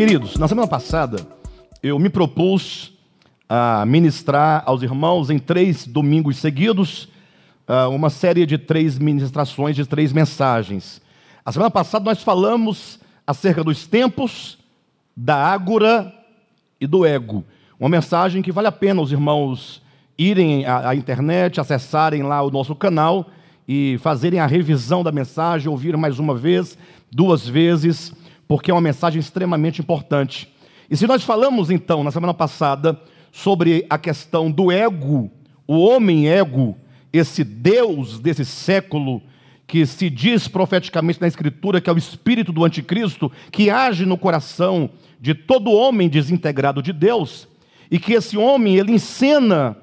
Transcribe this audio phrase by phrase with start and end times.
[0.00, 1.26] Queridos, na semana passada
[1.82, 2.90] eu me propus
[3.46, 7.06] a ministrar aos irmãos em três domingos seguidos
[7.68, 11.02] ah, uma série de três ministrações, de três mensagens.
[11.44, 14.56] A semana passada nós falamos acerca dos tempos,
[15.14, 16.10] da ágora
[16.80, 17.44] e do ego.
[17.78, 19.82] Uma mensagem que vale a pena os irmãos
[20.16, 23.28] irem à, à internet, acessarem lá o nosso canal
[23.68, 26.78] e fazerem a revisão da mensagem, ouvir mais uma vez,
[27.12, 28.14] duas vezes,
[28.50, 30.52] porque é uma mensagem extremamente importante.
[30.90, 33.00] E se nós falamos então na semana passada
[33.30, 35.30] sobre a questão do ego,
[35.68, 36.76] o homem ego,
[37.12, 39.22] esse Deus desse século
[39.68, 44.18] que se diz profeticamente na Escritura que é o espírito do anticristo, que age no
[44.18, 44.90] coração
[45.20, 47.46] de todo homem desintegrado de Deus,
[47.88, 49.76] e que esse homem ele encena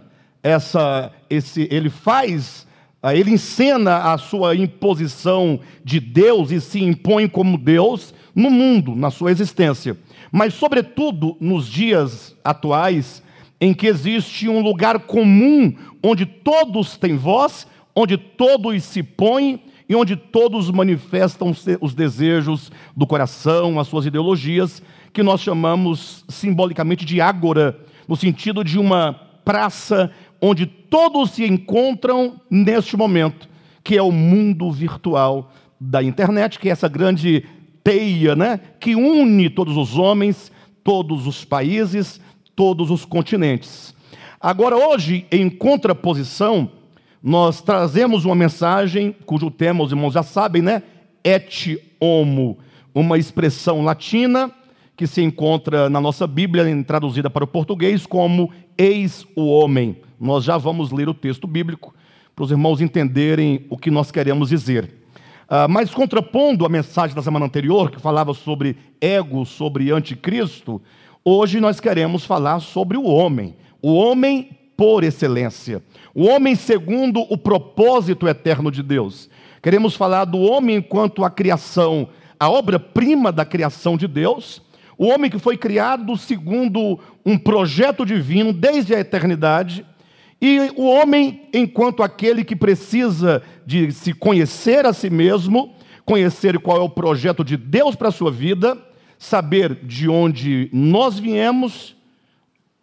[0.44, 2.67] essa, esse, ele faz,
[3.04, 9.12] ele encena a sua imposição de Deus e se impõe como Deus no mundo, na
[9.12, 9.98] sua existência.
[10.32, 13.24] Mas, sobretudo, nos dias atuais,
[13.60, 19.96] em que existe um lugar comum onde todos têm voz, onde todos se põem e
[19.96, 24.84] onde todos manifestam os desejos do coração, as suas ideologias,
[25.14, 32.40] que nós chamamos simbolicamente de ágora, no sentido de uma praça onde todos se encontram
[32.50, 33.50] neste momento,
[33.84, 37.44] que é o mundo virtual da internet, que é essa grande
[37.84, 40.52] teia, né, que une todos os homens,
[40.84, 42.20] todos os países,
[42.56, 43.96] todos os continentes.
[44.40, 46.70] Agora, hoje, em contraposição,
[47.22, 50.84] nós trazemos uma mensagem cujo tema os irmãos já sabem, né?
[51.24, 52.58] Et homo,
[52.94, 54.52] uma expressão latina
[54.96, 59.98] que se encontra na nossa Bíblia, traduzida para o português como eis o homem.
[60.20, 61.94] Nós já vamos ler o texto bíblico
[62.36, 64.94] para os irmãos entenderem o que nós queremos dizer.
[65.50, 70.82] Uh, mas contrapondo a mensagem da semana anterior, que falava sobre ego, sobre anticristo,
[71.24, 75.82] hoje nós queremos falar sobre o homem, o homem por excelência,
[76.14, 79.30] o homem segundo o propósito eterno de Deus.
[79.62, 82.10] Queremos falar do homem enquanto a criação,
[82.40, 84.62] a obra-prima da criação de Deus,
[84.98, 89.86] o homem que foi criado segundo um projeto divino desde a eternidade,
[90.42, 95.74] e o homem enquanto aquele que precisa de se conhecer a si mesmo,
[96.06, 98.78] conhecer qual é o projeto de Deus para a sua vida,
[99.18, 101.96] saber de onde nós viemos,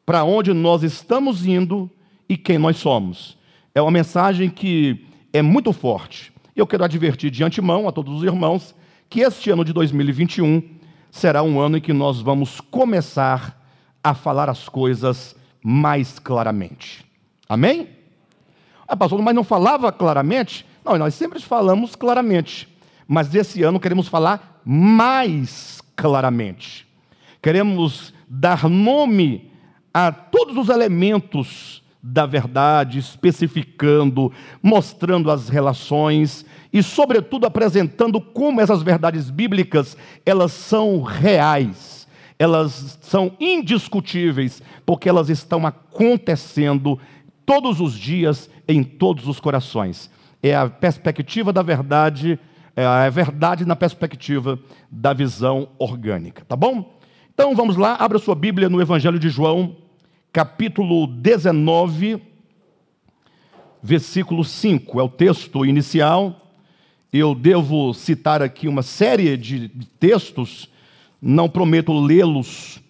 [0.04, 1.88] para onde nós estamos indo
[2.28, 3.38] e quem nós somos.
[3.74, 6.32] É uma mensagem que é muito forte.
[6.56, 8.74] Eu quero advertir de antemão a todos os irmãos
[9.08, 10.62] que este ano de 2021
[11.10, 13.60] será um ano em que nós vamos começar
[14.02, 17.03] a falar as coisas mais claramente.
[17.54, 17.88] Amém?
[18.86, 20.66] Ah, pastor, mas não falava claramente?
[20.84, 22.68] Não, nós sempre falamos claramente.
[23.06, 26.84] Mas esse ano queremos falar mais claramente.
[27.40, 29.52] Queremos dar nome
[29.92, 38.82] a todos os elementos da verdade, especificando, mostrando as relações e, sobretudo, apresentando como essas
[38.82, 46.98] verdades bíblicas elas são reais, elas são indiscutíveis, porque elas estão acontecendo
[47.46, 50.10] todos os dias em todos os corações.
[50.42, 52.38] É a perspectiva da verdade,
[52.76, 54.58] é a verdade na perspectiva
[54.90, 56.98] da visão orgânica, tá bom?
[57.32, 59.76] Então vamos lá, abra sua Bíblia no Evangelho de João,
[60.32, 62.20] capítulo 19,
[63.82, 66.40] versículo 5, é o texto inicial.
[67.12, 69.68] Eu devo citar aqui uma série de
[70.00, 70.68] textos,
[71.22, 72.80] não prometo lê-los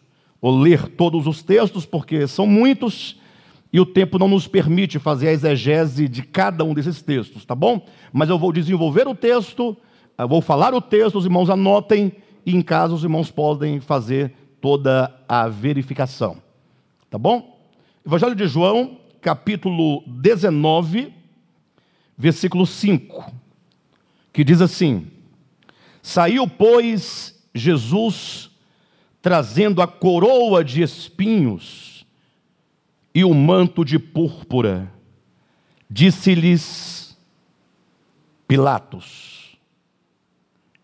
[0.41, 3.21] ou ler todos os textos, porque são muitos
[3.75, 7.57] e o tempo não nos permite fazer a exegese de cada um desses textos, tá
[7.57, 7.85] bom?
[8.13, 9.77] Mas eu vou desenvolver o texto,
[10.29, 12.13] vou falar o texto, os irmãos anotem,
[12.47, 16.37] e em casa os irmãos podem fazer toda a verificação.
[17.11, 17.59] Tá bom?
[18.07, 21.13] Evangelho de João, capítulo 19,
[22.17, 23.33] versículo 5,
[24.33, 25.09] que diz assim:
[26.01, 28.53] Saiu, pois, Jesus
[29.21, 31.94] trazendo a coroa de espinhos
[33.15, 34.93] e o manto de púrpura.
[35.89, 37.17] Disse-lhes
[38.49, 39.57] Pilatos: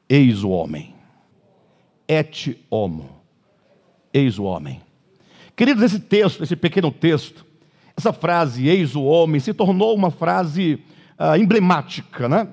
[0.08, 0.94] Eis o homem.
[2.08, 3.08] Et homo.
[4.12, 4.80] Eis o homem.
[5.56, 7.44] Queridos, esse texto, esse pequeno texto,
[7.96, 10.82] essa frase, eis o homem, se tornou uma frase
[11.18, 12.48] ah, emblemática, né?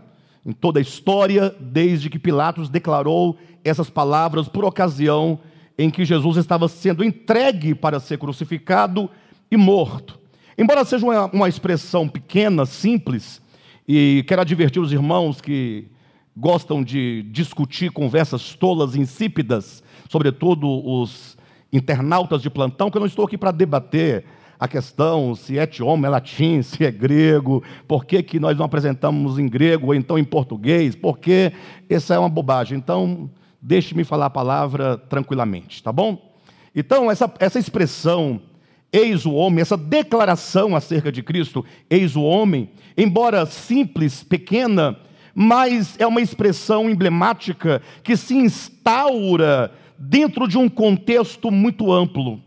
[0.46, 5.40] Em toda a história, desde que Pilatos declarou essas palavras por ocasião
[5.78, 9.10] em que Jesus estava sendo entregue para ser crucificado
[9.50, 10.20] e morto.
[10.58, 13.42] Embora seja uma, uma expressão pequena, simples,
[13.88, 15.88] e quero advertir os irmãos que
[16.36, 21.38] gostam de discutir conversas tolas, insípidas, sobretudo os
[21.72, 24.26] internautas de plantão, que eu não estou aqui para debater
[24.60, 29.38] a questão se é é latim, se é grego, por que, que nós não apresentamos
[29.38, 31.52] em grego ou então em português, porque
[31.90, 32.78] essa é uma bobagem.
[32.78, 33.30] Então,
[33.62, 36.34] deixe-me falar a palavra tranquilamente, tá bom?
[36.76, 38.42] Então, essa, essa expressão,
[38.92, 44.98] eis o homem, essa declaração acerca de Cristo, eis o homem, embora simples, pequena,
[45.36, 52.42] mas é uma expressão emblemática que se instaura dentro de um contexto muito amplo.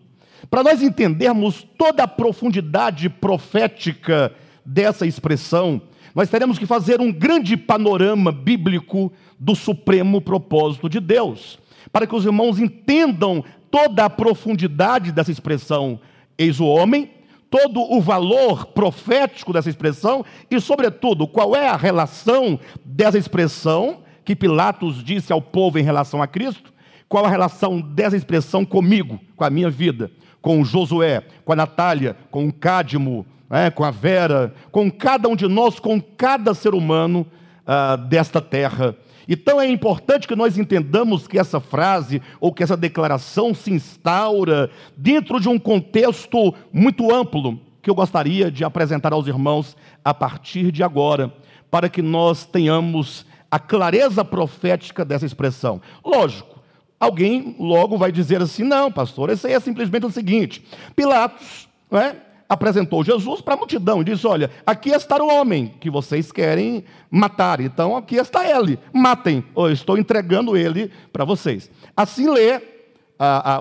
[0.51, 4.33] Para nós entendermos toda a profundidade profética
[4.65, 5.81] dessa expressão,
[6.15, 11.59] nós teremos que fazer um grande panorama bíblico do supremo propósito de Deus,
[11.93, 16.01] para que os irmãos entendam toda a profundidade dessa expressão,
[16.43, 17.11] eis o homem,
[17.51, 24.37] todo o valor profético dessa expressão e, sobretudo, qual é a relação dessa expressão que
[24.37, 26.73] Pilatos disse ao povo em relação a Cristo,
[27.09, 30.11] qual a relação dessa expressão comigo, com a minha vida
[30.41, 35.37] com Josué, com a Natália, com o Cádimo, né, com a Vera, com cada um
[35.37, 37.27] de nós, com cada ser humano
[37.67, 38.97] ah, desta terra.
[39.32, 44.69] Então é importante que nós entendamos que essa frase ou que essa declaração se instaura
[44.97, 50.73] dentro de um contexto muito amplo que eu gostaria de apresentar aos irmãos a partir
[50.73, 51.32] de agora,
[51.71, 55.81] para que nós tenhamos a clareza profética dessa expressão.
[56.05, 56.61] Lógico,
[57.00, 60.62] Alguém logo vai dizer assim: não, pastor, esse aí é simplesmente o seguinte:
[60.94, 62.15] Pilatos né,
[62.50, 66.85] apresentou Jesus para a multidão e disse: olha, aqui está o homem que vocês querem
[67.08, 71.70] matar, então aqui está ele, matem, eu estou entregando ele para vocês.
[71.97, 72.61] Assim lê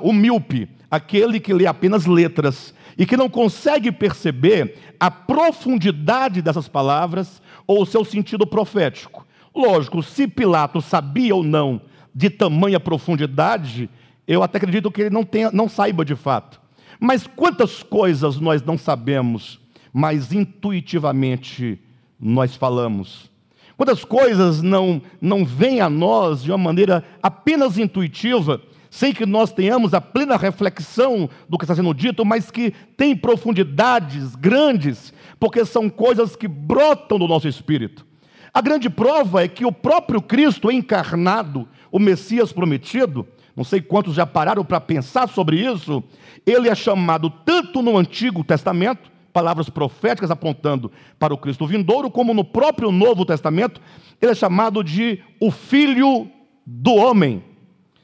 [0.02, 6.68] o míope, aquele que lê apenas letras e que não consegue perceber a profundidade dessas
[6.68, 9.26] palavras ou o seu sentido profético.
[9.56, 11.82] Lógico, se Pilatos sabia ou não
[12.16, 13.90] de tamanha profundidade,
[14.28, 16.59] eu até acredito que ele não, tenha, não saiba de fato.
[17.00, 19.60] Mas quantas coisas nós não sabemos,
[19.94, 21.80] mas intuitivamente
[22.20, 23.32] nós falamos?
[23.78, 29.54] Quantas coisas não, não vêm a nós de uma maneira apenas intuitiva, sem que nós
[29.54, 35.64] tenhamos a plena reflexão do que está sendo dito, mas que tem profundidades grandes, porque
[35.64, 38.06] são coisas que brotam do nosso espírito.
[38.54, 43.26] A grande prova é que o próprio Cristo encarnado, o Messias prometido,
[43.60, 46.02] não sei quantos já pararam para pensar sobre isso,
[46.46, 50.90] ele é chamado tanto no Antigo Testamento, palavras proféticas apontando
[51.20, 53.82] para o Cristo vindouro, como no próprio Novo Testamento,
[54.22, 56.32] ele é chamado de o Filho
[56.66, 57.44] do Homem.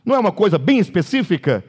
[0.03, 1.63] Não é uma coisa bem específica?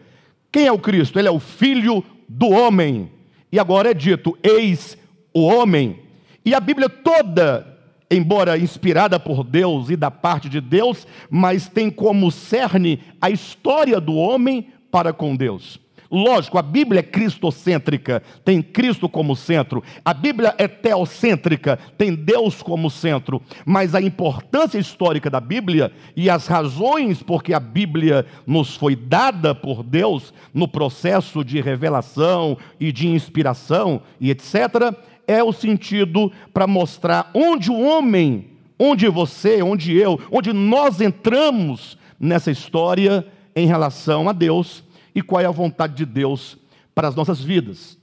[0.50, 1.16] Quem é o Cristo?
[1.16, 3.08] Ele é o Filho do Homem.
[3.52, 4.98] E agora é dito: eis
[5.32, 6.00] o homem.
[6.44, 7.75] E a Bíblia toda
[8.10, 14.00] embora inspirada por Deus e da parte de Deus, mas tem como cerne a história
[14.00, 15.80] do homem para com Deus.
[16.10, 19.82] Lógico, a Bíblia é cristocêntrica, tem Cristo como centro.
[20.04, 23.42] A Bíblia é teocêntrica, tem Deus como centro.
[23.64, 28.94] Mas a importância histórica da Bíblia e as razões por que a Bíblia nos foi
[28.94, 34.94] dada por Deus no processo de revelação e de inspiração e etc.,
[35.26, 41.98] é o sentido para mostrar onde o homem, onde você, onde eu, onde nós entramos
[42.18, 44.82] nessa história em relação a Deus
[45.14, 46.58] e qual é a vontade de Deus
[46.94, 47.98] para as nossas vidas.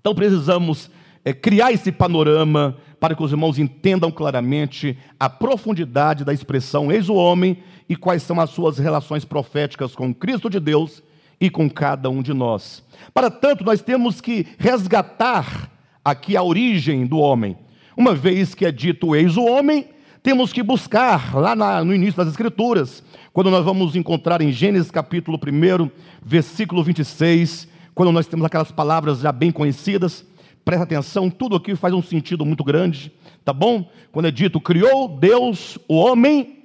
[0.00, 0.90] Então precisamos
[1.24, 7.08] é, criar esse panorama para que os irmãos entendam claramente a profundidade da expressão eis
[7.08, 11.02] o homem e quais são as suas relações proféticas com Cristo de Deus
[11.40, 12.82] e com cada um de nós.
[13.12, 15.70] Para tanto, nós temos que resgatar
[16.04, 17.56] aqui a origem do homem.
[17.96, 19.86] Uma vez que é dito eis o homem,
[20.22, 24.90] temos que buscar lá na, no início das Escrituras, quando nós vamos encontrar em Gênesis
[24.90, 25.90] capítulo 1,
[26.24, 30.24] versículo 26, quando nós temos aquelas palavras já bem conhecidas,
[30.64, 33.12] presta atenção, tudo aqui faz um sentido muito grande,
[33.44, 33.88] tá bom?
[34.12, 36.64] Quando é dito, criou Deus o homem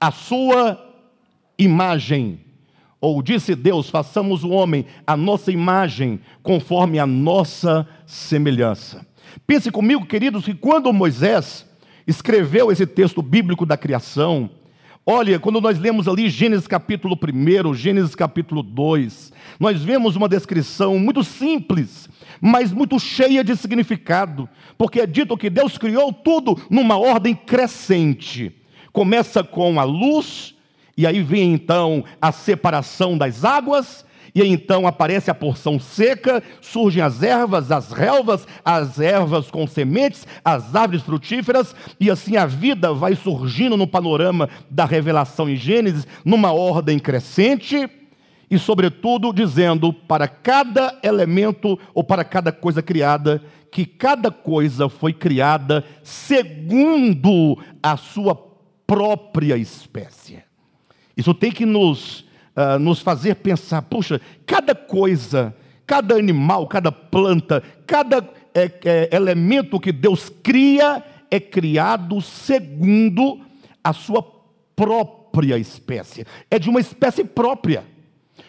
[0.00, 0.82] a sua
[1.58, 2.45] imagem.
[3.00, 9.06] Ou disse Deus: façamos o homem a nossa imagem, conforme a nossa semelhança.
[9.46, 11.66] Pense comigo, queridos, que quando Moisés
[12.06, 14.48] escreveu esse texto bíblico da criação,
[15.04, 20.98] olha, quando nós lemos ali Gênesis capítulo 1, Gênesis capítulo 2, nós vemos uma descrição
[20.98, 22.08] muito simples,
[22.40, 24.48] mas muito cheia de significado,
[24.78, 28.52] porque é dito que Deus criou tudo numa ordem crescente.
[28.92, 30.55] Começa com a luz
[30.96, 37.02] e aí vem então a separação das águas, e então aparece a porção seca, surgem
[37.02, 42.92] as ervas, as relvas, as ervas com sementes, as árvores frutíferas, e assim a vida
[42.92, 47.88] vai surgindo no panorama da revelação em Gênesis, numa ordem crescente,
[48.50, 55.12] e, sobretudo, dizendo para cada elemento ou para cada coisa criada, que cada coisa foi
[55.12, 58.36] criada segundo a sua
[58.86, 60.45] própria espécie.
[61.16, 62.20] Isso tem que nos,
[62.54, 65.56] uh, nos fazer pensar: puxa, cada coisa,
[65.86, 73.40] cada animal, cada planta, cada é, é, elemento que Deus cria é criado segundo
[73.82, 74.22] a sua
[74.74, 77.84] própria espécie, é de uma espécie própria.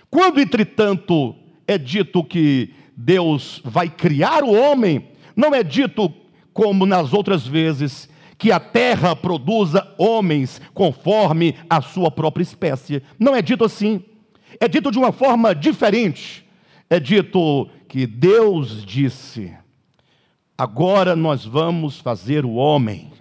[0.10, 1.36] Quando, entretanto,
[1.68, 6.12] é dito que Deus vai criar o homem, não é dito
[6.54, 13.01] como nas outras vezes que a terra produza homens conforme a sua própria espécie.
[13.20, 14.03] Não é dito assim.
[14.60, 16.46] É dito de uma forma diferente.
[16.89, 19.53] É dito que Deus disse:
[20.58, 23.12] agora nós vamos fazer o homem.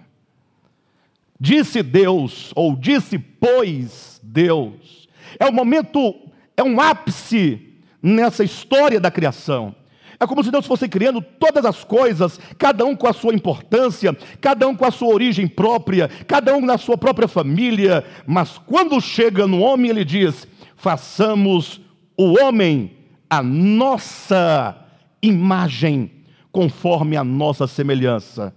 [1.39, 5.07] Disse Deus, ou disse, pois, Deus.
[5.39, 6.15] É o momento
[6.55, 9.75] é um ápice nessa história da criação.
[10.19, 14.17] É como se Deus fosse criando todas as coisas, cada um com a sua importância,
[14.41, 18.99] cada um com a sua origem própria, cada um na sua própria família, mas quando
[18.99, 21.79] chega no homem, ele diz: façamos
[22.17, 22.97] o homem
[23.29, 24.75] a nossa
[25.21, 26.11] imagem,
[26.51, 28.55] conforme a nossa semelhança.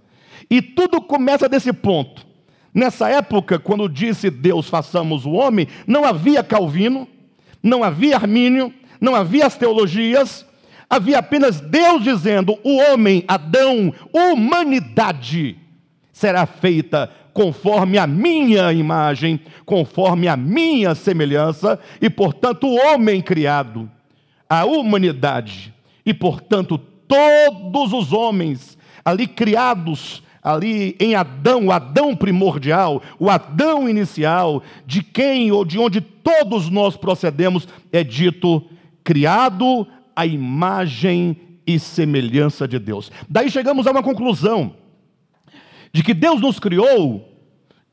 [0.49, 2.25] E tudo começa desse ponto.
[2.73, 7.07] Nessa época, quando disse Deus façamos o homem, não havia Calvino,
[7.61, 10.45] não havia Armínio, não havia as teologias,
[10.91, 15.57] havia apenas Deus dizendo: o homem, Adão, humanidade
[16.11, 23.89] será feita conforme a minha imagem, conforme a minha semelhança, e portanto o homem criado,
[24.49, 25.73] a humanidade,
[26.05, 33.87] e portanto todos os homens ali criados ali em Adão, o Adão primordial, o Adão
[33.87, 38.63] inicial, de quem ou de onde todos nós procedemos, é dito
[39.03, 43.11] criado à imagem e semelhança de Deus.
[43.29, 44.75] Daí chegamos a uma conclusão
[45.93, 47.27] de que Deus nos criou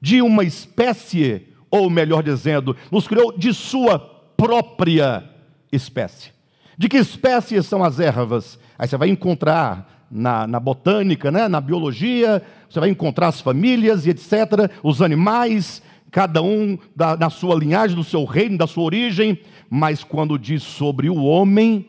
[0.00, 5.24] de uma espécie, ou melhor dizendo, nos criou de sua própria
[5.72, 6.30] espécie.
[6.76, 8.58] De que espécies são as ervas?
[8.78, 11.48] Aí você vai encontrar na, na botânica, né?
[11.48, 17.30] na biologia, você vai encontrar as famílias e etc., os animais, cada um da, na
[17.30, 21.86] sua linhagem, do seu reino, da sua origem, mas quando diz sobre o homem,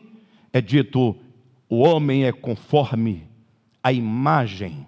[0.52, 1.16] é dito:
[1.68, 3.28] o homem é conforme
[3.82, 4.86] a imagem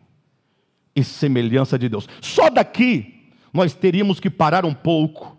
[0.94, 2.08] e semelhança de Deus.
[2.20, 5.36] Só daqui nós teríamos que parar um pouco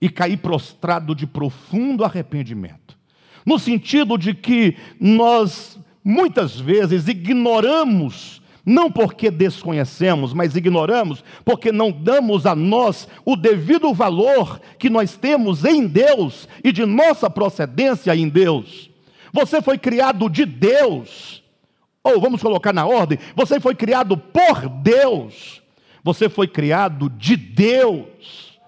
[0.00, 2.98] e cair prostrado de profundo arrependimento.
[3.44, 11.90] No sentido de que nós muitas vezes ignoramos, não porque desconhecemos, mas ignoramos porque não
[11.90, 18.14] damos a nós o devido valor que nós temos em Deus e de nossa procedência
[18.14, 18.91] em Deus.
[19.32, 21.42] Você foi criado de Deus,
[22.04, 25.62] ou vamos colocar na ordem, você foi criado por Deus,
[26.04, 28.60] você foi criado de Deus,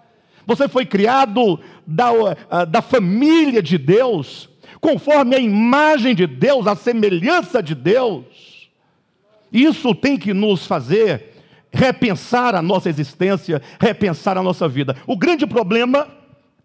[0.47, 2.11] você foi criado da,
[2.51, 4.49] ah, da família de Deus
[4.81, 8.69] conforme a imagem de Deus, a semelhança de Deus.
[9.51, 11.33] Isso tem que nos fazer
[11.73, 14.95] repensar a nossa existência, repensar a nossa vida.
[15.07, 16.07] O grande problema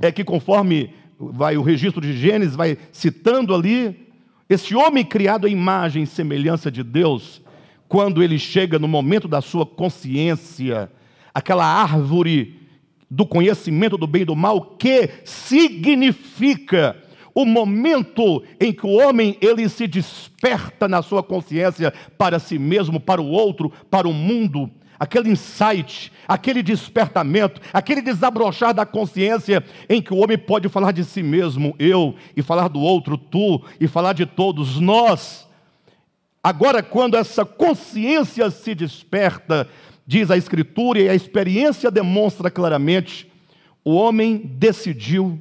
[0.01, 4.07] é que, conforme vai o registro de Gênesis, vai citando ali,
[4.49, 7.41] esse homem criado à imagem e semelhança de Deus,
[7.87, 10.89] quando ele chega no momento da sua consciência,
[11.33, 12.59] aquela árvore
[13.09, 16.95] do conhecimento do bem e do mal, que significa
[17.33, 22.99] o momento em que o homem ele se desperta na sua consciência para si mesmo,
[22.99, 24.69] para o outro, para o mundo,
[24.99, 31.05] aquele insight, aquele despertamento, aquele desabrochar da consciência em que o homem pode falar de
[31.05, 35.47] si mesmo, eu, e falar do outro, tu, e falar de todos nós.
[36.43, 39.67] Agora, quando essa consciência se desperta,
[40.05, 43.31] diz a Escritura, e a experiência demonstra claramente,
[43.83, 45.39] o homem decidiu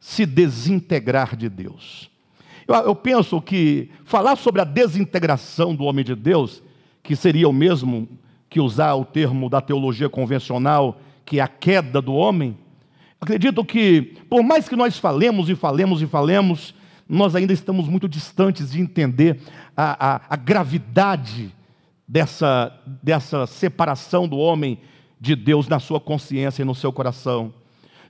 [0.00, 2.10] se desintegrar de Deus.
[2.66, 6.62] Eu, eu, penso que falar sobre a desintegração do homem de Deus,
[7.02, 8.08] que seria o mesmo
[8.56, 12.56] que usar o termo da teologia convencional, que é a queda do homem,
[13.20, 16.74] acredito que, por mais que nós falemos e falemos e falemos,
[17.06, 19.38] nós ainda estamos muito distantes de entender
[19.76, 21.54] a, a, a gravidade
[22.08, 22.72] dessa,
[23.02, 24.78] dessa separação do homem
[25.20, 27.52] de Deus na sua consciência e no seu coração.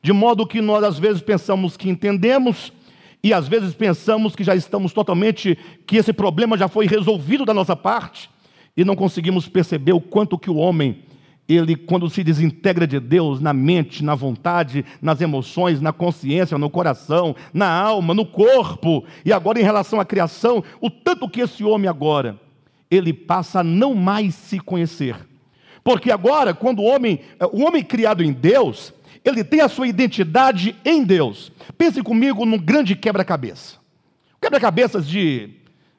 [0.00, 2.72] De modo que nós às vezes pensamos que entendemos
[3.20, 7.52] e às vezes pensamos que já estamos totalmente, que esse problema já foi resolvido da
[7.52, 8.30] nossa parte
[8.76, 11.02] e não conseguimos perceber o quanto que o homem
[11.49, 16.68] ele, quando se desintegra de Deus na mente, na vontade, nas emoções, na consciência, no
[16.68, 21.62] coração, na alma, no corpo, e agora em relação à criação, o tanto que esse
[21.62, 22.38] homem agora,
[22.90, 25.16] ele passa a não mais se conhecer.
[25.85, 27.21] Porque agora, quando o homem,
[27.52, 28.92] o homem criado em Deus,
[29.25, 31.52] ele tem a sua identidade em Deus.
[31.78, 33.76] Pense comigo num grande quebra-cabeça.
[34.40, 35.50] Quebra-cabeças de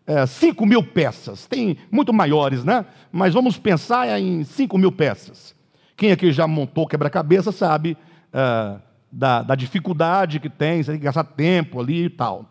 [0.07, 1.45] é, 5 mil peças.
[1.45, 2.85] Tem muito maiores, né?
[3.11, 5.53] Mas vamos pensar em 5 mil peças.
[5.97, 7.97] Quem aqui já montou quebra-cabeça sabe
[8.31, 8.77] é,
[9.11, 12.45] da, da, dificuldade que tem, você tem que gastar tempo ali e tal.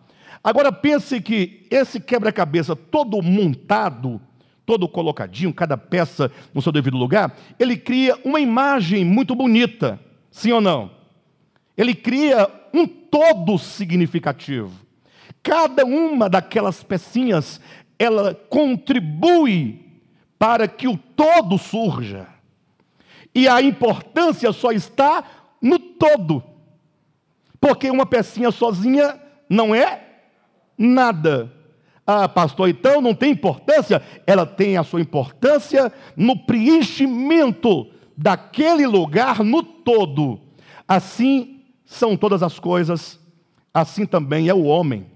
[0.45, 4.21] Agora pense que esse quebra-cabeça todo montado,
[4.67, 9.99] todo colocadinho, cada peça no seu devido lugar, ele cria uma imagem muito bonita,
[10.31, 10.91] sim ou não?
[11.77, 14.86] Ele cria um todo significativo.
[15.47, 17.61] Cada uma daquelas pecinhas,
[17.97, 20.03] ela contribui
[20.37, 22.27] para que o todo surja.
[23.33, 25.23] E a importância só está
[25.63, 26.43] no todo.
[27.61, 30.03] Porque uma pecinha sozinha não é
[30.77, 31.53] nada.
[32.05, 34.03] Ah, pastor, então não tem importância?
[34.27, 37.87] Ela tem a sua importância no preenchimento
[38.17, 40.41] daquele lugar no todo.
[40.89, 43.21] Assim são todas as coisas,
[43.73, 45.15] assim também é o homem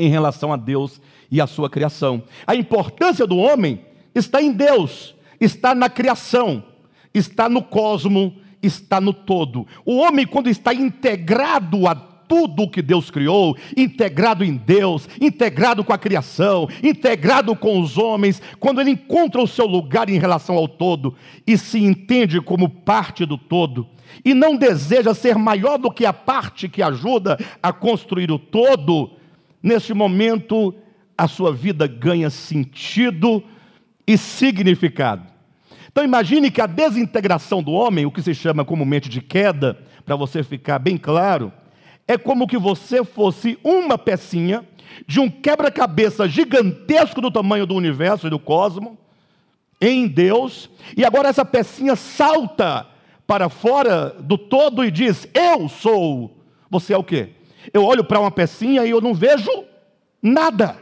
[0.00, 2.22] em relação a Deus e a sua criação.
[2.46, 3.80] A importância do homem
[4.14, 6.64] está em Deus, está na criação,
[7.12, 9.66] está no cosmo, está no todo.
[9.84, 15.82] O homem, quando está integrado a tudo o que Deus criou, integrado em Deus, integrado
[15.82, 20.56] com a criação, integrado com os homens, quando ele encontra o seu lugar em relação
[20.56, 23.86] ao todo e se entende como parte do todo,
[24.24, 29.10] e não deseja ser maior do que a parte que ajuda a construir o todo,
[29.62, 30.74] Neste momento,
[31.16, 33.42] a sua vida ganha sentido
[34.06, 35.26] e significado.
[35.90, 40.16] Então imagine que a desintegração do homem, o que se chama comumente de queda, para
[40.16, 41.52] você ficar bem claro,
[42.06, 44.64] é como que você fosse uma pecinha
[45.06, 48.94] de um quebra-cabeça gigantesco do tamanho do universo e do cosmos,
[49.80, 52.86] em Deus, e agora essa pecinha salta
[53.26, 56.36] para fora do todo e diz: Eu sou.
[56.68, 57.30] Você é o quê?
[57.72, 59.50] Eu olho para uma pecinha e eu não vejo
[60.22, 60.76] nada,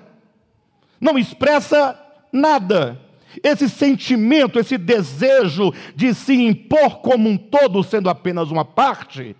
[1.01, 1.99] não expressa
[2.33, 3.01] nada.
[3.43, 9.37] Esse sentimento, esse desejo de se impor como um todo, sendo apenas uma parte,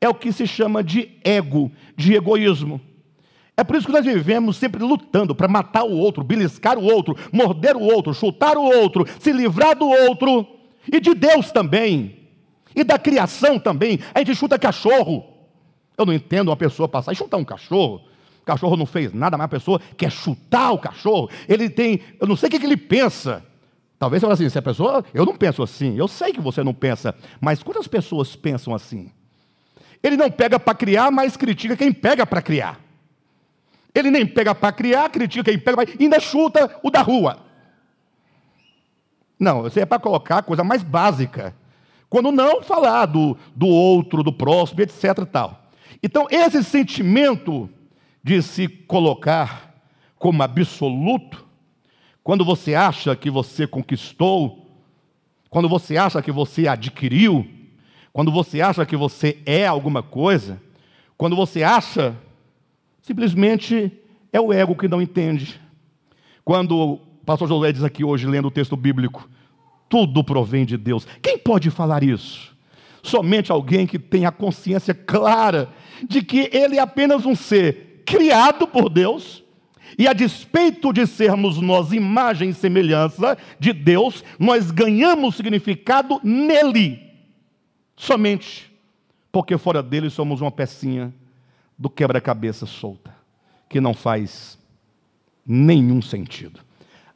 [0.00, 2.80] é o que se chama de ego, de egoísmo.
[3.56, 7.16] É por isso que nós vivemos sempre lutando para matar o outro, beliscar o outro,
[7.32, 10.46] morder o outro, chutar o outro, se livrar do outro,
[10.92, 12.16] e de Deus também,
[12.74, 14.00] e da criação também.
[14.12, 15.24] A gente chuta cachorro,
[15.96, 18.02] eu não entendo uma pessoa passar e chutar um cachorro.
[18.42, 21.30] O cachorro não fez nada, mas a pessoa quer chutar o cachorro.
[21.48, 23.44] Ele tem, eu não sei o que, ele pensa.
[23.98, 25.96] Talvez você fale assim, se a pessoa, eu não penso assim.
[25.96, 29.10] Eu sei que você não pensa, mas quantas pessoas pensam assim?
[30.02, 32.78] Ele não pega para criar, mas critica quem pega para criar.
[33.94, 37.38] Ele nem pega para criar, critica quem pega, mas ainda chuta o da rua.
[39.38, 41.54] Não, isso é para colocar a coisa mais básica.
[42.10, 45.24] Quando não falar do, do outro, do próximo, etc.
[45.30, 45.63] tal.
[46.04, 47.66] Então, esse sentimento
[48.22, 49.74] de se colocar
[50.18, 51.46] como absoluto,
[52.22, 54.84] quando você acha que você conquistou,
[55.48, 57.48] quando você acha que você adquiriu,
[58.12, 60.60] quando você acha que você é alguma coisa,
[61.16, 62.14] quando você acha,
[63.00, 63.90] simplesmente
[64.30, 65.58] é o ego que não entende.
[66.44, 69.26] Quando o pastor José diz aqui hoje, lendo o texto bíblico,
[69.88, 71.06] tudo provém de Deus.
[71.22, 72.53] Quem pode falar isso?
[73.04, 75.68] Somente alguém que tem a consciência clara
[76.08, 79.44] de que ele é apenas um ser criado por Deus,
[79.98, 86.98] e a despeito de sermos nós imagem e semelhança de Deus, nós ganhamos significado nele,
[87.94, 88.72] somente
[89.30, 91.12] porque fora dele somos uma pecinha
[91.78, 93.14] do quebra-cabeça solta,
[93.68, 94.58] que não faz
[95.46, 96.60] nenhum sentido.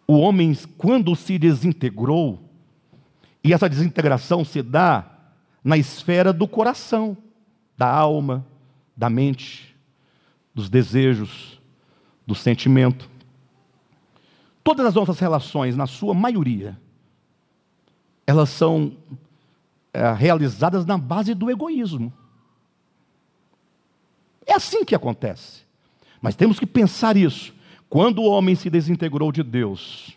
[0.06, 2.38] O homem, quando se desintegrou,
[3.42, 5.17] e essa desintegração se dá
[5.62, 7.16] na esfera do coração,
[7.76, 8.46] da alma,
[8.96, 9.74] da mente,
[10.54, 11.60] dos desejos,
[12.26, 13.08] do sentimento.
[14.62, 16.78] Todas as nossas relações, na sua maioria,
[18.26, 18.92] elas são
[19.92, 22.12] é, realizadas na base do egoísmo.
[24.46, 25.62] É assim que acontece.
[26.20, 27.54] Mas temos que pensar isso.
[27.88, 30.16] Quando o homem se desintegrou de Deus,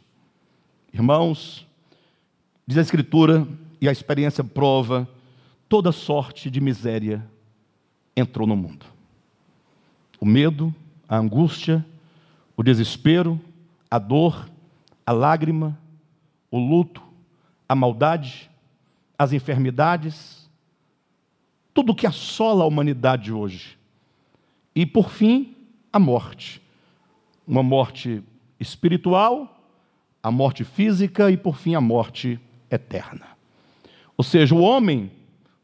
[0.93, 1.65] irmãos,
[2.67, 3.47] diz a Escritura,
[3.81, 5.09] e a experiência prova,
[5.71, 7.25] toda sorte de miséria
[8.13, 8.85] entrou no mundo.
[10.19, 10.75] O medo,
[11.07, 11.85] a angústia,
[12.57, 13.39] o desespero,
[13.89, 14.49] a dor,
[15.05, 15.79] a lágrima,
[16.51, 17.01] o luto,
[17.69, 18.51] a maldade,
[19.17, 20.51] as enfermidades,
[21.73, 23.77] tudo que assola a humanidade hoje.
[24.75, 25.55] E por fim,
[25.93, 26.61] a morte.
[27.47, 28.21] Uma morte
[28.59, 29.57] espiritual,
[30.21, 32.37] a morte física e por fim a morte
[32.69, 33.25] eterna.
[34.17, 35.09] Ou seja, o homem,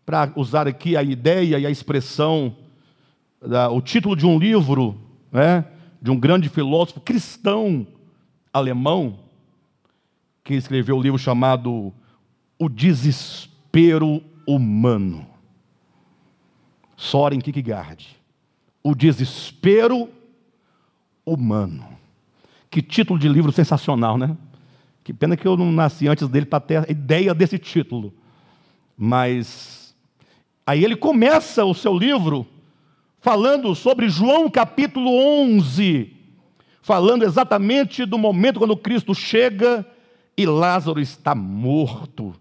[0.08, 2.56] para usar aqui a ideia e a expressão,
[3.74, 4.98] o título de um livro,
[5.30, 5.66] né,
[6.02, 7.86] de um grande filósofo cristão
[8.54, 9.20] alemão,
[10.46, 11.94] que escreveu o um livro chamado
[12.58, 15.28] O Desespero Humano.
[16.96, 18.08] Soren Kierkegaard.
[18.82, 20.08] O Desespero
[21.26, 21.86] Humano.
[22.72, 24.38] Que título de livro sensacional, né?
[25.04, 28.14] Que pena que eu não nasci antes dele para ter a ideia desse título.
[28.98, 29.77] Mas
[30.68, 32.46] aí ele começa o seu livro
[33.22, 36.14] falando sobre João capítulo 11,
[36.82, 39.86] falando exatamente do momento quando Cristo chega
[40.38, 42.36] e Lázaro está morto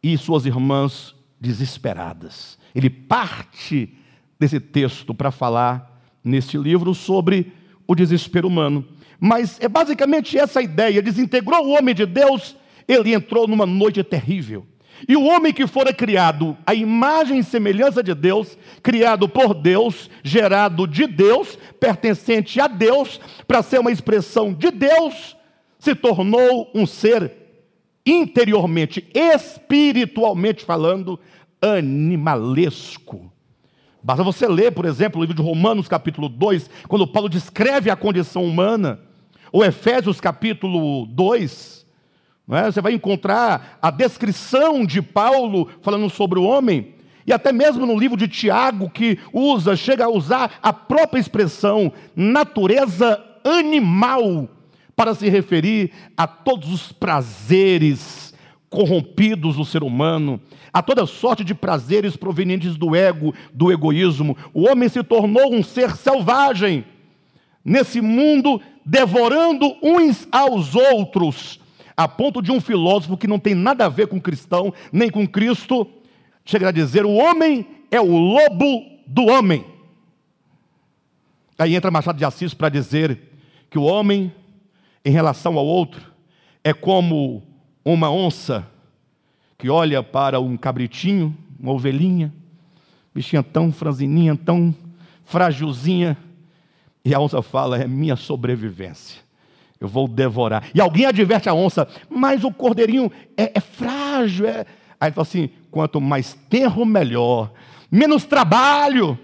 [0.00, 2.56] e suas irmãs desesperadas.
[2.74, 3.92] Ele parte
[4.38, 7.52] desse texto para falar neste livro sobre
[7.86, 8.86] o desespero humano.
[9.18, 14.66] Mas é basicamente essa ideia: desintegrou o homem de Deus, ele entrou numa noite terrível.
[15.08, 20.10] E o homem que fora criado à imagem e semelhança de Deus, criado por Deus,
[20.22, 25.36] gerado de Deus, pertencente a Deus, para ser uma expressão de Deus,
[25.78, 27.32] se tornou um ser
[28.04, 31.18] interiormente, espiritualmente falando,
[31.60, 33.30] animalesco.
[34.02, 37.96] Basta você ler, por exemplo, o livro de Romanos, capítulo 2, quando Paulo descreve a
[37.96, 39.00] condição humana,
[39.52, 41.79] ou Efésios, capítulo 2,
[42.56, 42.70] é?
[42.70, 46.94] você vai encontrar a descrição de Paulo falando sobre o homem,
[47.26, 51.92] e até mesmo no livro de Tiago, que usa, chega a usar a própria expressão
[52.16, 54.48] natureza animal
[54.96, 58.34] para se referir a todos os prazeres
[58.68, 60.40] corrompidos do ser humano,
[60.72, 64.36] a toda sorte de prazeres provenientes do ego, do egoísmo.
[64.54, 66.84] O homem se tornou um ser selvagem
[67.64, 71.59] nesse mundo, devorando uns aos outros,
[72.00, 75.28] a ponto de um filósofo que não tem nada a ver com cristão, nem com
[75.28, 75.86] Cristo,
[76.46, 79.66] chegar a dizer: o homem é o lobo do homem.
[81.58, 83.20] Aí entra Machado de Assis para dizer
[83.68, 84.32] que o homem
[85.04, 86.10] em relação ao outro
[86.64, 87.42] é como
[87.84, 88.66] uma onça
[89.58, 92.32] que olha para um cabritinho, uma ovelhinha,
[93.14, 94.74] bichinha tão franzininha, tão
[95.26, 96.16] frágilzinha,
[97.04, 99.20] e a onça fala: é minha sobrevivência.
[99.80, 100.68] Eu vou devorar.
[100.74, 104.46] E alguém adverte a onça, mas o cordeirinho é, é frágil.
[104.46, 104.66] É...
[105.00, 107.50] Aí ele fala assim: quanto mais tenro, melhor.
[107.90, 109.18] Menos trabalho.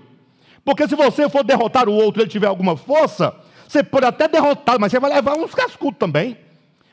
[0.64, 3.34] Porque se você for derrotar o outro e ele tiver alguma força,
[3.68, 6.38] você pode até derrotar, mas você vai levar uns cascudos também.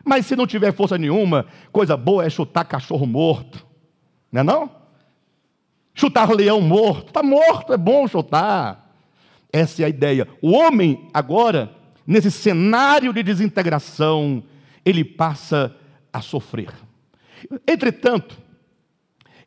[0.04, 3.66] Mas se não tiver força nenhuma, coisa boa é chutar cachorro morto.
[4.32, 4.70] Não é não?
[5.94, 7.08] Chutar leão morto.
[7.08, 8.94] Está morto, é bom chutar.
[9.52, 10.28] Essa é a ideia.
[10.42, 11.72] O homem, agora,
[12.06, 14.44] nesse cenário de desintegração,
[14.86, 15.76] ele passa
[16.12, 16.72] a sofrer.
[17.68, 18.38] Entretanto,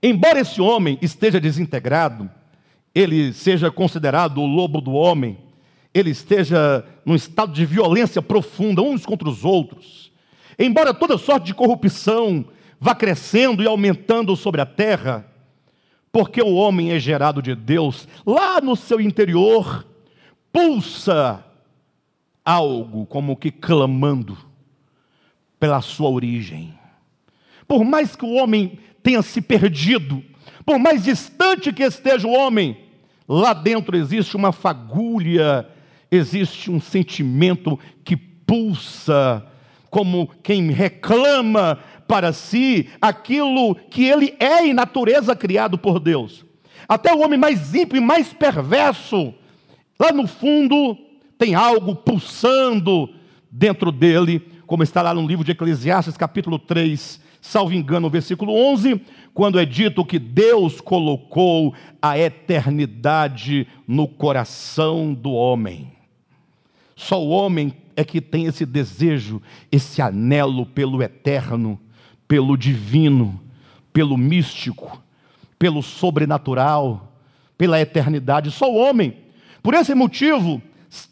[0.02, 2.30] embora esse homem esteja desintegrado,
[2.94, 5.38] ele seja considerado o lobo do homem,
[5.92, 10.12] ele esteja num estado de violência profunda uns contra os outros,
[10.58, 12.44] embora toda sorte de corrupção
[12.78, 15.26] vá crescendo e aumentando sobre a terra,
[16.12, 19.86] porque o homem é gerado de Deus, lá no seu interior
[20.52, 21.45] pulsa
[22.46, 24.38] algo como que clamando
[25.60, 26.72] pela sua origem.
[27.68, 30.24] Por mais que o homem tenha se perdido,
[30.64, 32.76] por mais distante que esteja o homem,
[33.28, 35.68] lá dentro existe uma fagulha
[36.10, 39.44] existe um sentimento que pulsa,
[39.90, 46.44] como quem reclama para si aquilo que ele é em natureza criado por Deus.
[46.88, 49.34] Até o homem mais ímpio e mais perverso,
[49.98, 50.96] lá no fundo,
[51.38, 53.10] tem algo pulsando
[53.50, 59.00] dentro dele, como está lá no livro de Eclesiastes, capítulo 3, salvo engano, versículo 11,
[59.32, 65.92] quando é dito que Deus colocou a eternidade no coração do homem.
[66.94, 71.78] Só o homem é que tem esse desejo, esse anelo pelo eterno,
[72.26, 73.40] pelo divino,
[73.92, 75.02] pelo místico,
[75.58, 77.12] pelo sobrenatural,
[77.56, 78.50] pela eternidade.
[78.50, 79.16] Só o homem.
[79.62, 80.60] Por esse motivo,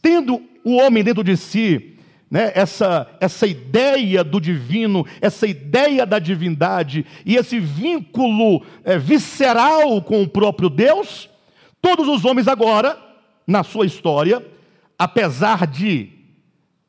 [0.01, 1.95] tendo o homem dentro de si,
[2.31, 10.03] né, essa, essa ideia do divino, essa ideia da divindade e esse vínculo é, visceral
[10.03, 11.29] com o próprio Deus,
[11.81, 12.99] todos os homens agora,
[13.47, 14.45] na sua história,
[14.99, 16.11] apesar de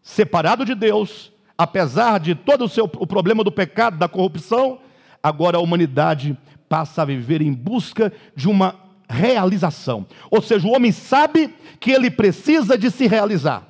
[0.01, 4.79] separado de Deus, apesar de todo o seu o problema do pecado, da corrupção,
[5.21, 6.37] agora a humanidade
[6.69, 8.84] passa a viver em busca de uma
[9.15, 10.05] realização.
[10.29, 13.67] Ou seja, o homem sabe que ele precisa de se realizar.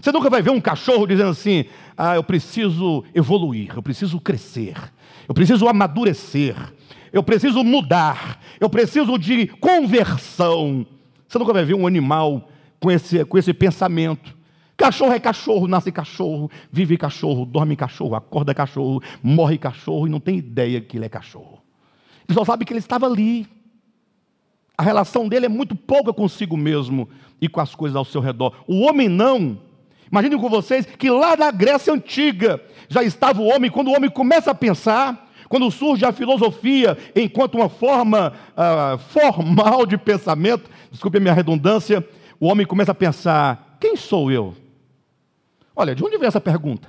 [0.00, 1.64] Você nunca vai ver um cachorro dizendo assim:
[1.96, 4.74] ah, eu preciso evoluir, eu preciso crescer,
[5.28, 6.56] eu preciso amadurecer,
[7.12, 10.86] eu preciso mudar, eu preciso de conversão.
[11.28, 12.48] Você nunca vai ver um animal
[12.80, 14.36] com esse, com esse pensamento.
[14.76, 20.18] Cachorro é cachorro, nasce cachorro, vive cachorro, dorme cachorro, acorda cachorro, morre cachorro e não
[20.18, 21.62] tem ideia que ele é cachorro.
[22.28, 23.46] Ele só sabe que ele estava ali.
[24.76, 27.08] A relação dele é muito pouca consigo mesmo
[27.40, 28.54] e com as coisas ao seu redor.
[28.66, 29.58] O homem não.
[30.10, 34.10] Imaginem com vocês que lá na Grécia Antiga já estava o homem, quando o homem
[34.10, 41.18] começa a pensar, quando surge a filosofia enquanto uma forma uh, formal de pensamento, desculpe
[41.18, 42.06] a minha redundância,
[42.40, 44.54] o homem começa a pensar: quem sou eu?
[45.76, 46.88] Olha, de onde vem essa pergunta?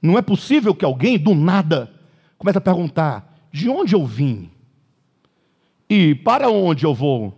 [0.00, 1.90] Não é possível que alguém do nada
[2.38, 4.50] comece a perguntar: de onde eu vim?
[5.88, 7.36] E para onde eu vou?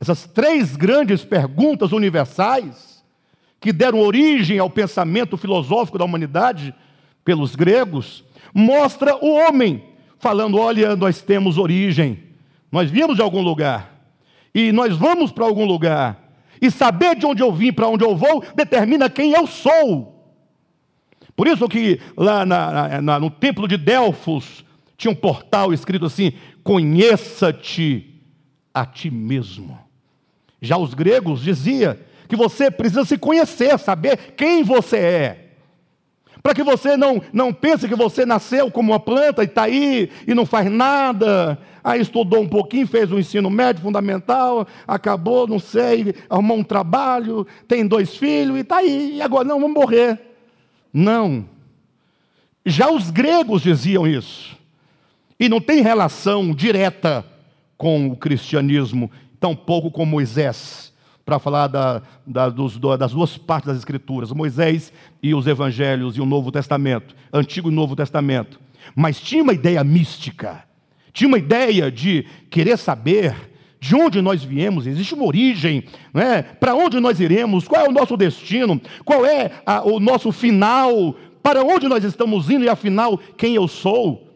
[0.00, 3.04] Essas três grandes perguntas universais
[3.60, 6.74] que deram origem ao pensamento filosófico da humanidade
[7.24, 9.84] pelos gregos, mostra o homem
[10.18, 12.24] falando: olha, nós temos origem,
[12.70, 13.92] nós viemos de algum lugar
[14.54, 16.20] e nós vamos para algum lugar.
[16.60, 20.12] E saber de onde eu vim, para onde eu vou, determina quem eu sou.
[21.34, 24.64] Por isso que lá na, na, no templo de Delfos,
[24.96, 28.20] tinha um portal escrito assim: conheça-te
[28.72, 29.78] a ti mesmo.
[30.60, 35.48] Já os gregos dizia que você precisa se conhecer, saber quem você é.
[36.42, 40.10] Para que você não, não pense que você nasceu como uma planta e está aí
[40.26, 41.58] e não faz nada.
[41.84, 47.46] Aí estudou um pouquinho, fez um ensino médio fundamental, acabou, não sei, arrumou um trabalho,
[47.68, 49.16] tem dois filhos e está aí.
[49.16, 50.20] E agora, não, vamos morrer.
[50.92, 51.44] Não.
[52.64, 54.56] Já os gregos diziam isso.
[55.38, 57.24] E não tem relação direta
[57.76, 60.92] com o cristianismo, tampouco com Moisés,
[61.24, 64.92] para falar da, da, dos, das duas partes das Escrituras, Moisés
[65.22, 68.60] e os Evangelhos e o Novo Testamento, Antigo e Novo Testamento.
[68.94, 70.64] Mas tinha uma ideia mística,
[71.12, 73.34] tinha uma ideia de querer saber
[73.80, 76.42] de onde nós viemos, existe uma origem, né?
[76.42, 81.16] para onde nós iremos, qual é o nosso destino, qual é a, o nosso final,
[81.42, 84.31] para onde nós estamos indo e afinal quem eu sou.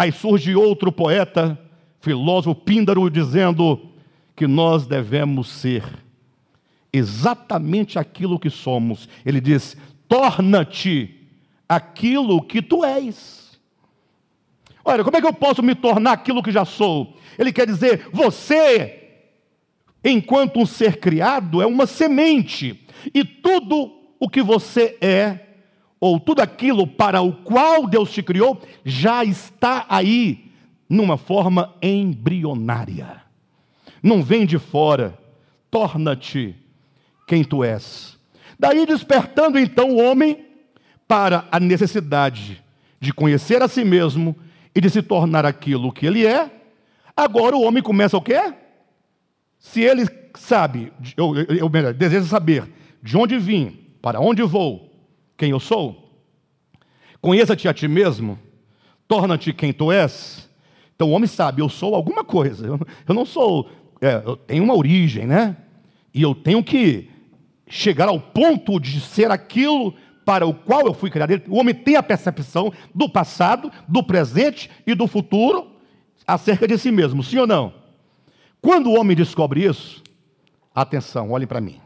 [0.00, 1.60] Aí surge outro poeta,
[2.00, 3.90] filósofo Píndaro, dizendo
[4.34, 5.84] que nós devemos ser
[6.90, 9.06] exatamente aquilo que somos.
[9.26, 9.76] Ele diz:
[10.08, 11.28] torna-te
[11.68, 13.60] aquilo que tu és.
[14.82, 17.18] Olha, como é que eu posso me tornar aquilo que já sou?
[17.38, 19.06] Ele quer dizer, você,
[20.02, 25.49] enquanto um ser criado, é uma semente, e tudo o que você é
[26.00, 30.50] ou tudo aquilo para o qual Deus te criou, já está aí,
[30.88, 33.22] numa forma embrionária.
[34.02, 35.16] Não vem de fora,
[35.70, 36.56] torna-te
[37.26, 38.18] quem tu és.
[38.58, 40.46] Daí despertando então o homem
[41.06, 42.62] para a necessidade
[42.98, 44.34] de conhecer a si mesmo
[44.74, 46.50] e de se tornar aquilo que ele é,
[47.16, 48.54] agora o homem começa o quê?
[49.58, 52.68] Se ele sabe, ou, melhor, deseja saber
[53.02, 54.89] de onde vim, para onde vou,
[55.40, 56.20] quem eu sou?
[57.18, 58.38] Conheça-te a ti mesmo,
[59.08, 60.50] torna-te quem tu és.
[60.94, 62.66] Então o homem sabe, eu sou alguma coisa,
[63.08, 63.70] eu, não sou,
[64.02, 65.56] é, eu tenho uma origem, né?
[66.12, 67.08] E eu tenho que
[67.66, 69.94] chegar ao ponto de ser aquilo
[70.26, 71.40] para o qual eu fui criado.
[71.48, 75.70] O homem tem a percepção do passado, do presente e do futuro
[76.26, 77.72] acerca de si mesmo, sim ou não?
[78.60, 80.02] Quando o homem descobre isso,
[80.74, 81.80] atenção, olhem para mim.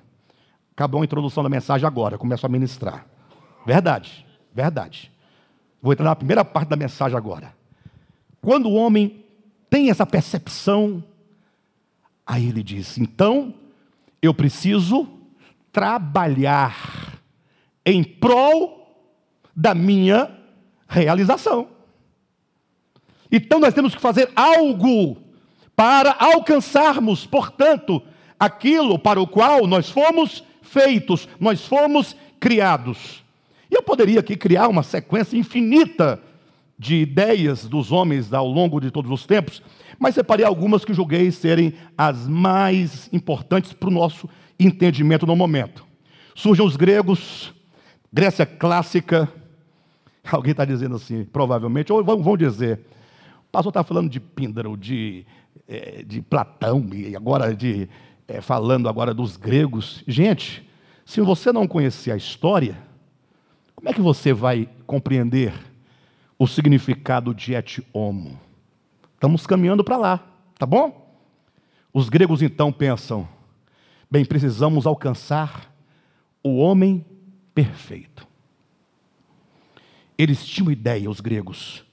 [0.73, 3.14] Acabou a introdução da mensagem agora, começo a ministrar.
[3.65, 5.11] Verdade, verdade.
[5.81, 7.55] Vou entrar na primeira parte da mensagem agora.
[8.41, 9.25] Quando o homem
[9.71, 11.03] tem essa percepção,
[12.27, 13.55] aí ele diz: então
[14.23, 15.09] eu preciso
[15.73, 17.19] trabalhar
[17.85, 18.85] em prol
[19.55, 20.31] da minha
[20.89, 21.69] realização.
[23.31, 25.17] Então nós temos que fazer algo
[25.75, 28.01] para alcançarmos, portanto,
[28.39, 33.24] aquilo para o qual nós fomos feitos, nós fomos criados.
[33.71, 36.21] E eu poderia aqui criar uma sequência infinita
[36.79, 39.63] de ideias dos homens ao longo de todos os tempos,
[39.99, 45.85] mas separei algumas que julguei serem as mais importantes para o nosso entendimento no momento.
[46.35, 47.55] Surgem os gregos,
[48.13, 49.29] Grécia clássica.
[50.31, 52.81] Alguém está dizendo assim, provavelmente, ou vão dizer.
[53.41, 55.27] O pastor está falando de Píndaro, de,
[55.69, 57.89] é, de Platão, e agora de
[58.27, 60.03] é, falando agora dos gregos.
[60.07, 60.69] Gente,
[61.05, 62.77] se você não conhecer a história,
[63.85, 65.53] como é que você vai compreender
[66.39, 68.41] o significado de et homo?
[69.13, 70.27] Estamos caminhando para lá,
[70.59, 71.15] tá bom?
[71.93, 73.29] Os gregos então pensam:
[74.11, 75.71] bem, precisamos alcançar
[76.43, 77.05] o homem
[77.55, 78.27] perfeito.
[80.17, 81.85] Eles tinham ideia, os gregos,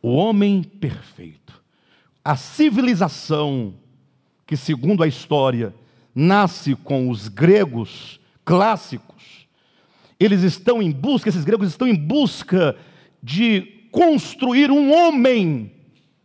[0.00, 1.62] o homem perfeito.
[2.24, 3.74] A civilização
[4.46, 5.74] que, segundo a história,
[6.14, 9.15] nasce com os gregos clássicos,
[10.18, 12.76] eles estão em busca, esses gregos estão em busca
[13.22, 15.72] de construir um homem,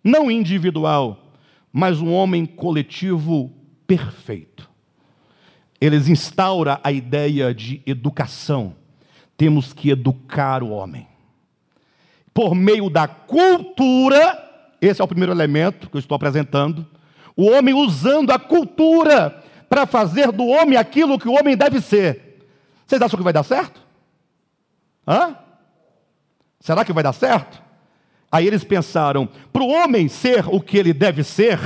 [0.03, 1.33] não individual,
[1.71, 3.51] mas um homem coletivo
[3.85, 4.69] perfeito.
[5.79, 8.75] Eles instauram a ideia de educação.
[9.35, 11.07] Temos que educar o homem.
[12.33, 14.37] Por meio da cultura,
[14.79, 16.85] esse é o primeiro elemento que eu estou apresentando.
[17.35, 22.39] O homem usando a cultura para fazer do homem aquilo que o homem deve ser.
[22.85, 23.80] Vocês acham que vai dar certo?
[25.07, 25.35] Hã?
[26.59, 27.61] Será que vai dar certo?
[28.31, 31.59] Aí eles pensaram: para o homem ser o que ele deve ser,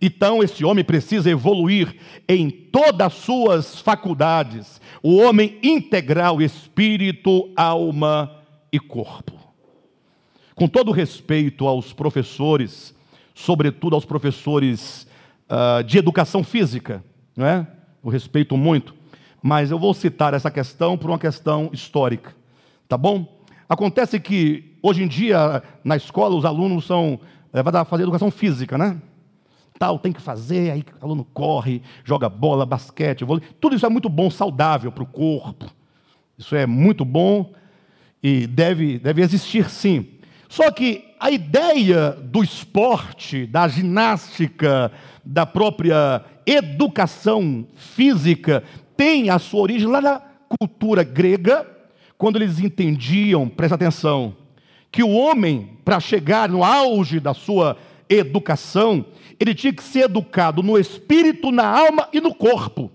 [0.00, 1.96] então esse homem precisa evoluir
[2.28, 8.30] em todas as suas faculdades, o homem integral, espírito, alma
[8.72, 9.38] e corpo.
[10.54, 12.94] Com todo respeito aos professores,
[13.34, 15.06] sobretudo aos professores
[15.48, 17.02] uh, de educação física,
[17.36, 17.66] não é?
[18.04, 18.94] Eu respeito muito,
[19.40, 22.34] mas eu vou citar essa questão por uma questão histórica,
[22.92, 23.26] tá bom?
[23.66, 27.18] Acontece que hoje em dia na escola os alunos são
[27.50, 29.00] levados a fazer educação física, né?
[29.78, 33.42] Tal, tem que fazer, aí o aluno corre, joga bola, basquete, vôlei.
[33.58, 35.64] Tudo isso é muito bom, saudável para o corpo.
[36.36, 37.50] Isso é muito bom
[38.22, 40.06] e deve, deve existir sim.
[40.50, 44.92] Só que a ideia do esporte, da ginástica,
[45.24, 48.62] da própria educação física,
[48.98, 50.20] tem a sua origem lá na
[50.58, 51.66] cultura grega,
[52.22, 54.36] quando eles entendiam, presta atenção,
[54.92, 57.76] que o homem, para chegar no auge da sua
[58.08, 59.04] educação,
[59.40, 62.92] ele tinha que ser educado no espírito, na alma e no corpo.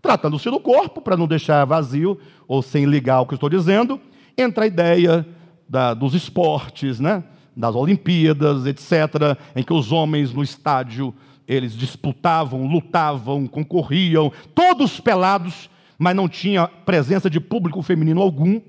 [0.00, 4.00] Tratando-se do corpo, para não deixar vazio ou sem ligar o que estou dizendo,
[4.36, 5.24] entra a ideia
[5.68, 7.22] da, dos esportes, né?
[7.56, 11.14] das Olimpíadas, etc., em que os homens no estádio
[11.46, 15.70] eles disputavam, lutavam, concorriam, todos pelados,
[16.02, 18.60] mas não tinha presença de público feminino algum,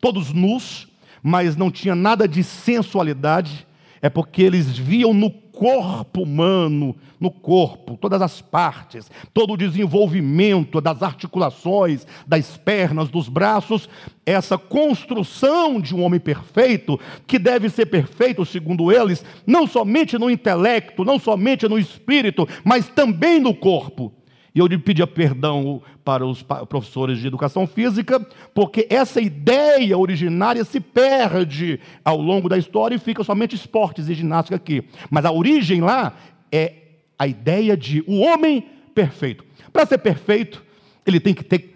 [0.00, 0.88] todos nus,
[1.22, 3.64] mas não tinha nada de sensualidade,
[4.00, 10.80] é porque eles viam no corpo humano, no corpo, todas as partes, todo o desenvolvimento
[10.80, 13.88] das articulações, das pernas, dos braços,
[14.26, 20.28] essa construção de um homem perfeito, que deve ser perfeito, segundo eles, não somente no
[20.28, 24.12] intelecto, não somente no espírito, mas também no corpo.
[24.54, 28.20] E eu lhe pedia perdão para os professores de educação física,
[28.54, 34.14] porque essa ideia originária se perde ao longo da história e fica somente esportes e
[34.14, 34.84] ginástica aqui.
[35.10, 36.14] Mas a origem lá
[36.50, 36.74] é
[37.18, 39.44] a ideia de o homem perfeito.
[39.72, 40.62] Para ser perfeito,
[41.06, 41.74] ele tem que ter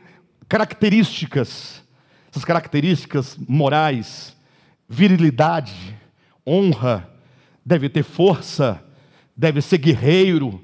[0.49, 1.83] características,
[2.31, 4.37] essas características morais,
[4.87, 5.97] virilidade,
[6.47, 7.09] honra,
[7.65, 8.83] deve ter força,
[9.35, 10.63] deve ser guerreiro,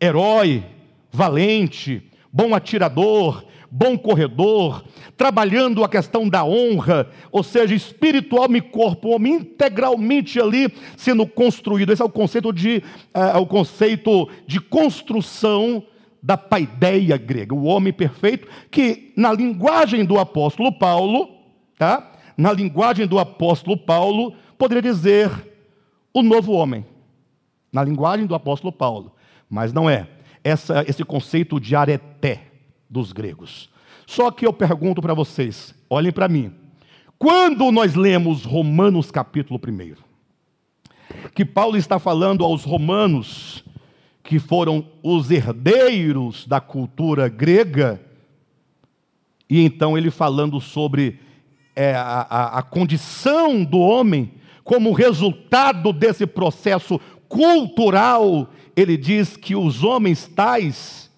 [0.00, 0.64] herói,
[1.12, 4.84] valente, bom atirador, bom corredor,
[5.16, 11.92] trabalhando a questão da honra, ou seja, espiritual e corpo, homem integralmente ali sendo construído.
[11.92, 12.82] Esse é o conceito de,
[13.14, 15.82] é, o conceito de construção
[16.22, 21.28] da paideia grega, o homem perfeito, que na linguagem do apóstolo Paulo,
[21.78, 22.12] tá?
[22.36, 25.30] Na linguagem do apóstolo Paulo, poderia dizer
[26.14, 26.84] o novo homem.
[27.72, 29.12] Na linguagem do apóstolo Paulo,
[29.48, 30.06] mas não é
[30.44, 32.46] essa, esse conceito de areté
[32.88, 33.70] dos gregos.
[34.06, 36.52] Só que eu pergunto para vocês, olhem para mim.
[37.18, 39.94] Quando nós lemos Romanos capítulo 1,
[41.34, 43.64] que Paulo está falando aos romanos,
[44.22, 48.00] que foram os herdeiros da cultura grega,
[49.48, 51.20] e então ele falando sobre
[51.76, 54.32] é, a, a, a condição do homem
[54.64, 61.10] como resultado desse processo cultural ele diz que os homens tais,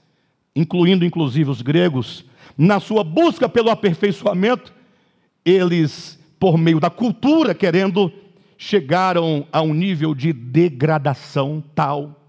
[0.55, 2.25] incluindo inclusive os gregos,
[2.57, 4.73] na sua busca pelo aperfeiçoamento,
[5.45, 8.13] eles, por meio da cultura, querendo,
[8.57, 12.21] chegaram a um nível de degradação tal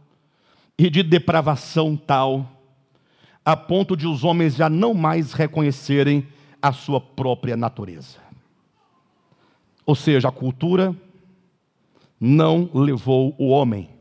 [0.78, 2.52] e de depravação tal,
[3.44, 6.28] a ponto de os homens já não mais reconhecerem
[6.62, 8.18] a sua própria natureza.
[9.86, 10.96] Ou seja, a cultura
[12.20, 13.95] não levou o homem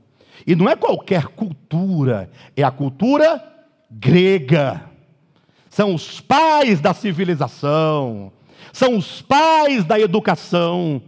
[0.47, 3.43] e não é qualquer cultura, é a cultura
[3.91, 4.83] grega.
[5.69, 8.33] São os pais da civilização,
[8.73, 11.03] são os pais da educação,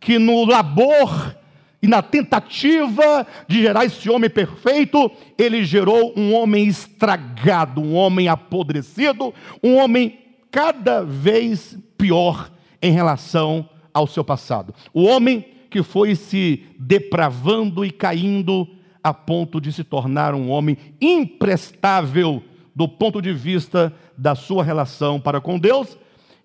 [0.00, 1.36] que no labor
[1.82, 8.28] e na tentativa de gerar esse homem perfeito, ele gerou um homem estragado, um homem
[8.28, 10.18] apodrecido, um homem
[10.50, 14.74] cada vez pior em relação ao seu passado.
[14.92, 18.66] O homem que foi se depravando e caindo
[19.06, 22.42] a ponto de se tornar um homem imprestável
[22.74, 25.96] do ponto de vista da sua relação para com Deus.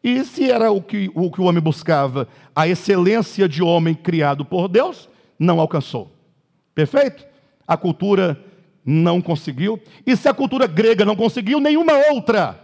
[0.03, 4.45] E se era o que o, que o homem buscava, a excelência de homem criado
[4.45, 5.09] por Deus,
[5.39, 6.11] não alcançou.
[6.75, 7.25] Perfeito?
[7.67, 8.39] A cultura
[8.85, 9.81] não conseguiu.
[10.05, 12.59] E se a cultura grega não conseguiu, nenhuma outra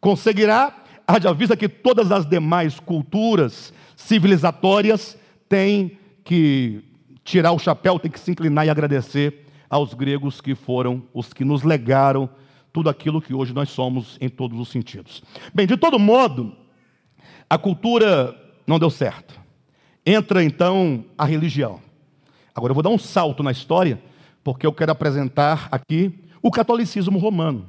[0.00, 0.76] conseguirá.
[1.08, 6.91] Haja vista que todas as demais culturas civilizatórias têm que
[7.24, 11.44] tirar o chapéu, têm que se inclinar e agradecer aos gregos que foram os que
[11.44, 12.28] nos legaram
[12.72, 15.22] tudo aquilo que hoje nós somos em todos os sentidos.
[15.54, 16.56] Bem, de todo modo,
[17.48, 18.34] a cultura
[18.66, 19.38] não deu certo.
[20.04, 21.80] Entra então a religião.
[22.54, 24.02] Agora eu vou dar um salto na história,
[24.42, 26.12] porque eu quero apresentar aqui
[26.42, 27.66] o catolicismo romano.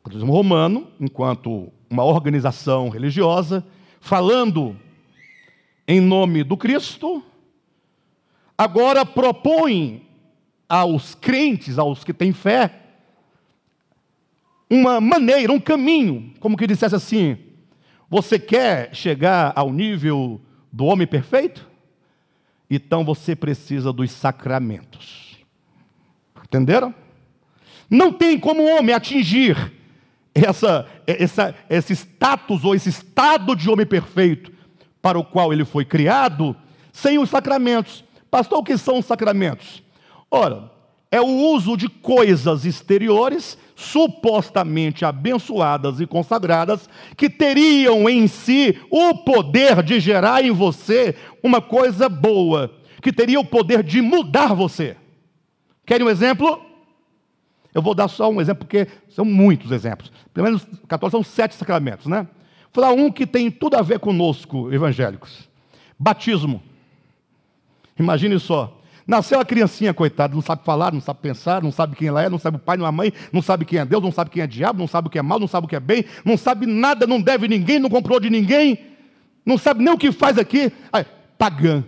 [0.00, 3.64] O catolicismo romano, enquanto uma organização religiosa,
[4.00, 4.76] falando
[5.86, 7.22] em nome do Cristo,
[8.58, 10.04] agora propõe
[10.68, 12.82] aos crentes, aos que têm fé,
[14.68, 17.38] uma maneira, um caminho, como que dissesse assim:
[18.10, 20.40] você quer chegar ao nível
[20.72, 21.66] do homem perfeito?
[22.68, 25.38] Então você precisa dos sacramentos.
[26.44, 26.94] Entenderam?
[27.88, 29.72] Não tem como o homem atingir
[30.34, 34.52] essa, essa, esse status ou esse estado de homem perfeito
[35.00, 36.54] para o qual ele foi criado
[36.92, 38.04] sem os sacramentos.
[38.30, 39.82] Pastor, o que são os sacramentos?
[40.30, 40.70] Ora,
[41.10, 49.14] é o uso de coisas exteriores supostamente abençoadas e consagradas, que teriam em si o
[49.14, 54.96] poder de gerar em você uma coisa boa, que teria o poder de mudar você.
[55.86, 56.60] Querem um exemplo?
[57.72, 60.12] Eu vou dar só um exemplo, porque são muitos exemplos.
[60.34, 62.26] Pelo menos 14 são sete sacramentos, né?
[62.72, 65.48] Vou falar um que tem tudo a ver conosco, evangélicos:
[65.98, 66.62] batismo.
[67.98, 68.78] Imagine só.
[69.08, 72.28] Nasceu a criancinha, coitada, não sabe falar, não sabe pensar, não sabe quem ela é,
[72.28, 74.42] não sabe o pai, não a mãe, não sabe quem é Deus, não sabe quem
[74.42, 76.36] é diabo, não sabe o que é mal, não sabe o que é bem, não
[76.36, 78.78] sabe nada, não deve ninguém, não comprou de ninguém,
[79.46, 80.70] não sabe nem o que faz aqui.
[80.92, 81.06] Aí,
[81.38, 81.82] pagã.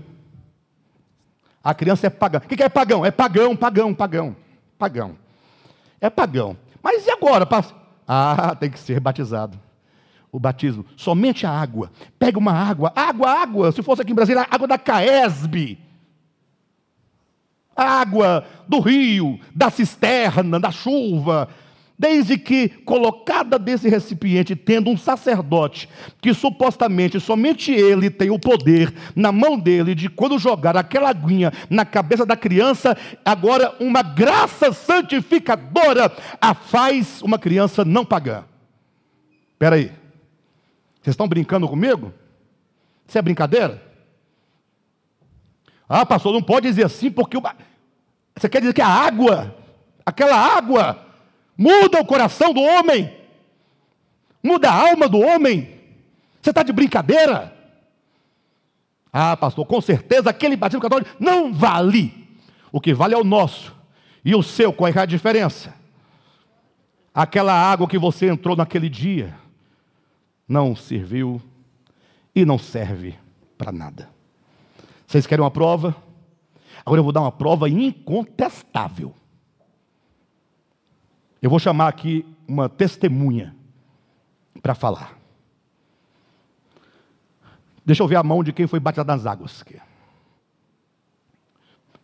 [1.62, 2.38] A criança é pagã.
[2.38, 3.04] O que é pagão?
[3.04, 4.34] É pagão, pagão, pagão.
[4.78, 5.18] Pagão.
[6.00, 6.56] É pagão.
[6.82, 7.46] Mas e agora?
[8.08, 9.61] Ah, tem que ser batizado.
[10.32, 10.86] O batismo.
[10.96, 11.92] Somente a água.
[12.18, 12.90] Pega uma água.
[12.96, 13.72] Água, água.
[13.72, 15.89] Se fosse aqui em Brasília, água da Caesb
[17.83, 21.49] água do rio, da cisterna, da chuva,
[22.01, 25.87] desde que colocada desse recipiente, tendo um sacerdote,
[26.18, 31.53] que supostamente somente ele tem o poder na mão dele de quando jogar aquela aguinha
[31.68, 36.11] na cabeça da criança, agora uma graça santificadora
[36.41, 38.49] a faz uma criança não pagar.
[39.53, 39.93] Espera aí,
[41.03, 42.14] vocês estão brincando comigo?
[43.07, 43.83] Isso é brincadeira?
[45.87, 47.43] Ah, pastor, não pode dizer assim porque o...
[48.41, 49.55] Você quer dizer que a água,
[50.05, 51.07] aquela água,
[51.59, 53.14] muda o coração do homem,
[54.43, 55.78] muda a alma do homem.
[56.41, 57.55] Você está de brincadeira?
[59.12, 62.30] Ah, pastor, com certeza aquele batismo católico não vale.
[62.72, 63.76] O que vale é o nosso.
[64.24, 65.74] E o seu, qual é a diferença?
[67.12, 69.34] Aquela água que você entrou naquele dia
[70.49, 71.43] não serviu
[72.34, 73.18] e não serve
[73.59, 74.09] para nada.
[75.07, 75.95] Vocês querem uma prova?
[76.85, 79.14] Agora eu vou dar uma prova incontestável.
[81.41, 83.57] Eu vou chamar aqui uma testemunha
[84.62, 85.18] para falar.
[87.85, 89.64] Deixa eu ver a mão de quem foi batizado nas águas.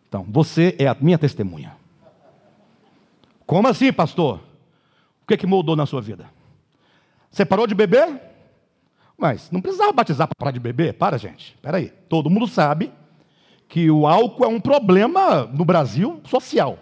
[0.07, 1.75] Então, você é a minha testemunha.
[3.45, 4.39] Como assim, pastor?
[5.21, 6.29] O que, é que mudou na sua vida?
[7.29, 8.21] Você parou de beber?
[9.17, 10.93] Mas não precisava batizar para parar de beber?
[10.93, 11.53] Para, gente.
[11.53, 11.89] Espera aí.
[12.09, 12.91] Todo mundo sabe
[13.67, 16.79] que o álcool é um problema no Brasil social,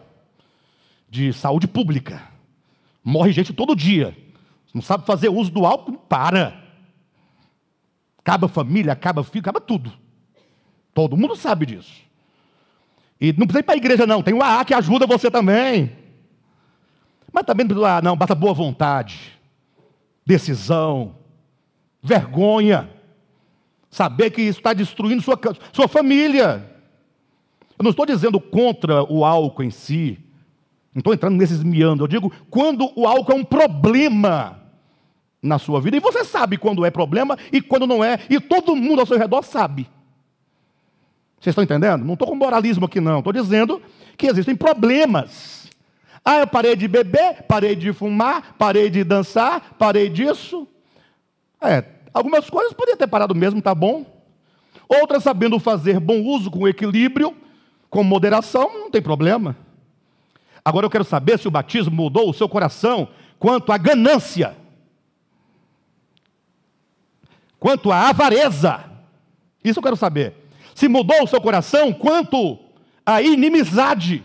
[1.09, 2.21] de saúde pública.
[3.03, 4.15] Morre gente todo dia.
[4.73, 6.61] Não sabe fazer uso do álcool, para.
[8.19, 9.93] Acaba família, acaba filho, acaba tudo.
[10.93, 12.03] Todo mundo sabe disso.
[13.19, 14.21] E não precisa ir para a igreja, não.
[14.21, 15.95] Tem o AA que ajuda você também.
[17.31, 19.37] Mas também não precisa, ah, não, basta boa vontade,
[20.25, 21.15] decisão,
[22.01, 22.89] vergonha.
[23.89, 25.39] Saber que isso está destruindo sua,
[25.73, 26.74] sua família.
[27.77, 30.17] Eu não estou dizendo contra o álcool em si,
[30.93, 32.03] não estou entrando nesses miando.
[32.03, 34.61] eu digo quando o álcool é um problema
[35.41, 38.75] na sua vida, e você sabe quando é problema e quando não é, e todo
[38.75, 39.87] mundo ao seu redor sabe.
[41.39, 42.03] Vocês estão entendendo?
[42.03, 43.19] Não estou com moralismo aqui, não.
[43.19, 43.79] Estou dizendo
[44.17, 45.69] que existem problemas.
[46.23, 50.67] Ah, eu parei de beber, parei de fumar, parei de dançar, parei disso.
[51.61, 54.05] É, algumas coisas poderia ter parado mesmo, tá bom.
[54.89, 57.35] Outras sabendo fazer bom uso com equilíbrio,
[57.95, 59.55] com moderação, não tem problema.
[60.65, 63.07] Agora eu quero saber se o batismo mudou o seu coração
[63.39, 64.53] quanto à ganância,
[67.57, 68.83] quanto à avareza.
[69.63, 70.35] Isso eu quero saber.
[70.75, 72.59] Se mudou o seu coração quanto
[73.05, 74.21] à inimizade,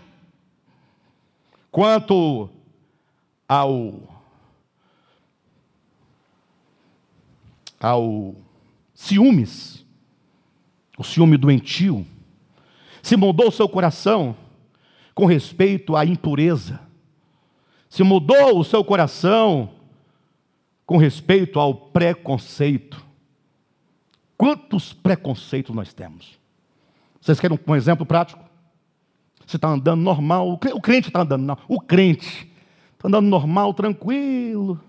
[1.71, 2.51] quanto
[3.49, 4.03] ao
[7.79, 8.35] ao
[8.93, 9.87] ciúmes,
[10.99, 12.05] o ciúme doentio.
[13.03, 14.37] Se mudou o seu coração
[15.15, 16.81] com respeito à impureza,
[17.89, 19.71] se mudou o seu coração
[20.87, 23.05] com respeito ao preconceito.
[24.37, 26.39] Quantos preconceitos nós temos?
[27.21, 28.43] Vocês querem um exemplo prático?
[29.47, 32.49] Você está andando normal, o crente está andando, não, o crente
[32.95, 34.81] está andando normal, tranquilo.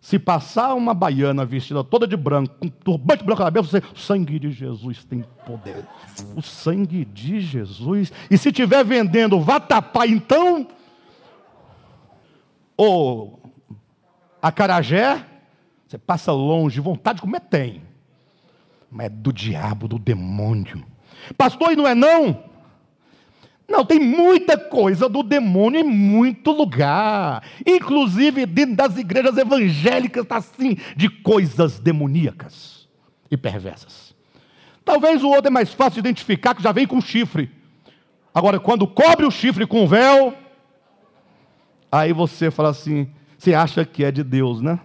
[0.00, 3.98] Se passar uma baiana vestida toda de branco, com turbante branco na cabeça, você, o
[3.98, 5.84] sangue de Jesus tem poder.
[6.36, 8.12] O sangue de Jesus.
[8.30, 10.68] E se estiver vendendo vatapá, então,
[12.76, 13.40] ou
[14.40, 15.24] acarajé,
[15.86, 17.82] você passa longe, vontade de comer tem.
[18.90, 20.84] Mas é do diabo, do demônio.
[21.36, 22.44] Pastor, e não é não?
[23.68, 27.42] Não, tem muita coisa do demônio em muito lugar.
[27.66, 32.88] Inclusive dentro das igrejas evangélicas está assim, de coisas demoníacas
[33.30, 34.16] e perversas.
[34.82, 37.50] Talvez o outro é mais fácil de identificar, que já vem com chifre.
[38.34, 40.32] Agora, quando cobre o chifre com véu,
[41.92, 44.80] aí você fala assim, você acha que é de Deus, né?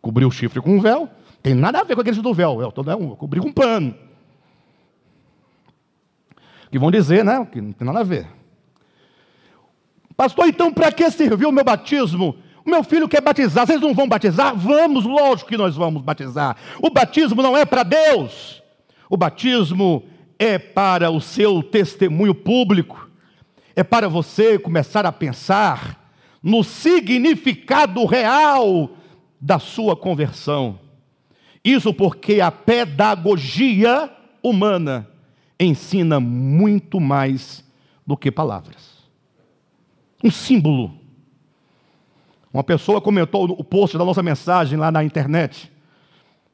[0.00, 1.08] Cobrir o chifre com véu,
[1.42, 2.60] tem nada a ver com a igreja do véu.
[2.60, 4.03] Eu, tô, eu cobri com pano
[6.74, 7.46] que vão dizer, né?
[7.52, 8.26] Que não tem nada a ver.
[10.16, 12.34] Pastor, então para que serviu o meu batismo?
[12.66, 14.56] O meu filho quer batizar, vocês não vão batizar?
[14.56, 16.56] Vamos, lógico que nós vamos batizar.
[16.82, 18.60] O batismo não é para Deus,
[19.08, 20.02] o batismo
[20.36, 23.08] é para o seu testemunho público,
[23.76, 26.12] é para você começar a pensar
[26.42, 28.90] no significado real
[29.40, 30.80] da sua conversão.
[31.64, 34.10] Isso porque a pedagogia
[34.42, 35.13] humana
[35.58, 37.64] ensina muito mais
[38.06, 39.04] do que palavras.
[40.22, 40.92] Um símbolo.
[42.52, 45.70] Uma pessoa comentou o post da nossa mensagem lá na internet,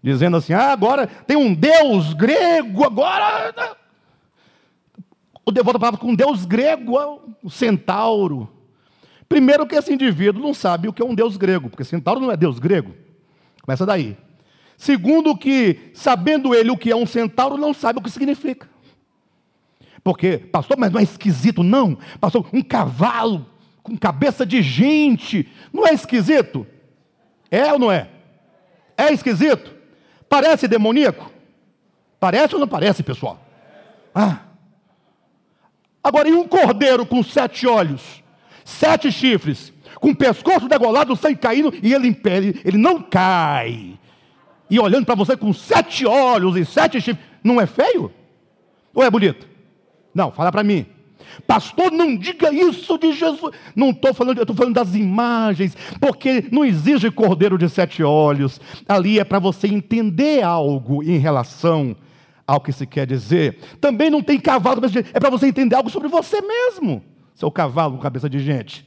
[0.02, 3.76] dizendo assim: ah, agora tem um Deus grego, agora.
[5.44, 6.96] O devoto palavra com um Deus grego,
[7.42, 8.48] o centauro.
[9.28, 12.32] Primeiro que esse indivíduo não sabe o que é um Deus grego, porque centauro não
[12.32, 12.94] é Deus grego.
[13.62, 14.16] Começa daí.
[14.76, 18.68] Segundo que, sabendo ele o que é um centauro, não sabe o que significa.
[20.02, 21.98] Porque, pastor, mas não é esquisito, não.
[22.20, 23.46] Pastor, um cavalo
[23.82, 26.66] com cabeça de gente, não é esquisito?
[27.50, 28.08] É ou não é?
[28.96, 29.74] É esquisito?
[30.28, 31.30] Parece demoníaco?
[32.18, 33.44] Parece ou não parece, pessoal?
[34.14, 34.40] Ah.
[36.02, 38.22] Agora, e um cordeiro com sete olhos,
[38.64, 43.98] sete chifres, com o pescoço degolado, sangue caindo, e ele impede, ele não cai.
[44.68, 48.12] E olhando para você com sete olhos e sete chifres, não é feio?
[48.94, 49.49] Ou é bonito?
[50.14, 50.86] Não, fala para mim.
[51.46, 53.54] Pastor, não diga isso de Jesus.
[53.74, 58.60] Não estou falando, eu estou falando das imagens, porque não exige cordeiro de sete olhos.
[58.88, 61.96] Ali é para você entender algo em relação
[62.46, 63.58] ao que se quer dizer.
[63.80, 64.80] Também não tem cavalo,
[65.12, 67.02] é para você entender algo sobre você mesmo.
[67.34, 68.84] Seu cavalo com cabeça de gente.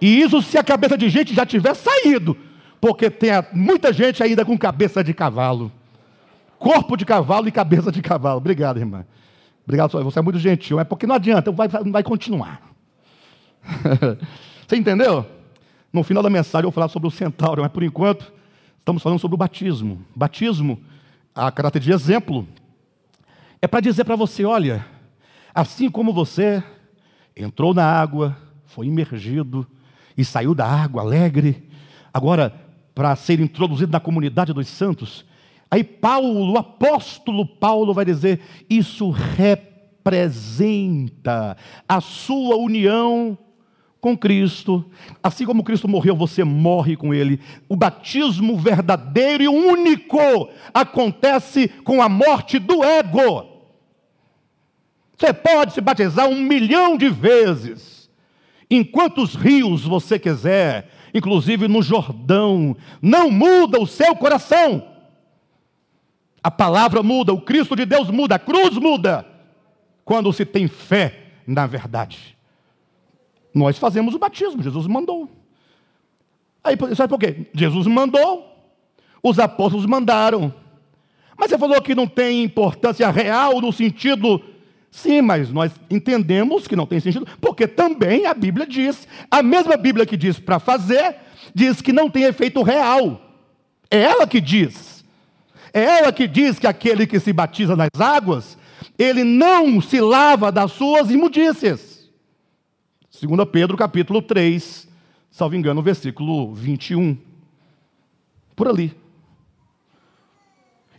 [0.00, 2.36] E isso se a cabeça de gente já tiver saído,
[2.80, 5.70] porque tem muita gente ainda com cabeça de cavalo.
[6.58, 8.38] Corpo de cavalo e cabeça de cavalo.
[8.38, 9.04] Obrigado, irmã.
[9.70, 10.80] Obrigado, você é muito gentil.
[10.80, 12.60] É porque não adianta, vai, vai continuar.
[14.66, 15.24] você entendeu?
[15.92, 18.32] No final da mensagem eu vou falar sobre o centauro, mas por enquanto
[18.76, 20.04] estamos falando sobre o batismo.
[20.12, 20.80] Batismo,
[21.32, 22.48] a caráter de exemplo,
[23.62, 24.84] é para dizer para você: olha,
[25.54, 26.60] assim como você
[27.36, 29.64] entrou na água, foi imergido
[30.18, 31.70] e saiu da água alegre,
[32.12, 32.52] agora
[32.92, 35.24] para ser introduzido na comunidade dos santos,
[35.70, 39.96] Aí Paulo, o apóstolo Paulo vai dizer: isso representa
[41.88, 43.38] a sua união
[44.00, 44.84] com Cristo.
[45.22, 47.38] Assim como Cristo morreu, você morre com Ele.
[47.68, 53.46] O batismo verdadeiro e único acontece com a morte do ego.
[55.16, 58.10] Você pode se batizar um milhão de vezes,
[58.70, 64.89] em quantos rios você quiser, inclusive no Jordão, não muda o seu coração.
[66.42, 69.26] A palavra muda, o Cristo de Deus muda, a cruz muda.
[70.04, 72.36] quando se tem fé na verdade.
[73.54, 75.28] Nós fazemos o batismo, Jesus mandou.
[76.62, 77.46] Aí, sabe por quê?
[77.54, 78.56] Jesus mandou,
[79.22, 80.54] os apóstolos mandaram.
[81.36, 84.40] Mas você falou que não tem importância real no sentido.
[84.90, 89.76] Sim, mas nós entendemos que não tem sentido, porque também a Bíblia diz, a mesma
[89.76, 91.16] Bíblia que diz para fazer,
[91.54, 93.20] diz que não tem efeito real.
[93.90, 94.99] É ela que diz.
[95.72, 98.58] É ela que diz que aquele que se batiza nas águas,
[98.98, 102.10] ele não se lava das suas imundícias.
[103.20, 104.88] 2 Pedro capítulo 3,
[105.30, 107.16] salvo engano, versículo 21.
[108.56, 108.94] Por ali.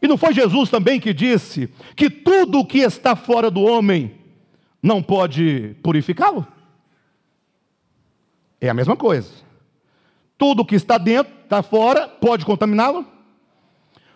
[0.02, 4.16] E não foi Jesus também que disse que tudo o que está fora do homem
[4.82, 6.46] não pode purificá-lo?
[8.60, 9.30] É a mesma coisa.
[10.38, 13.06] Tudo que está dentro, está fora, pode contaminá-lo?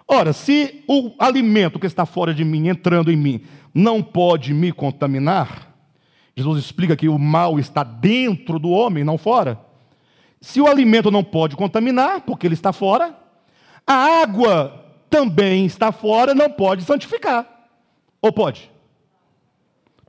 [0.08, 3.41] Ora, se o alimento que está fora de mim, entrando em mim,
[3.74, 5.74] não pode me contaminar,
[6.36, 9.60] Jesus explica que o mal está dentro do homem, não fora.
[10.41, 13.18] Se o alimento não pode contaminar, porque ele está fora,
[13.88, 17.47] a água também está fora, não pode santificar.
[18.22, 18.70] Ou pode?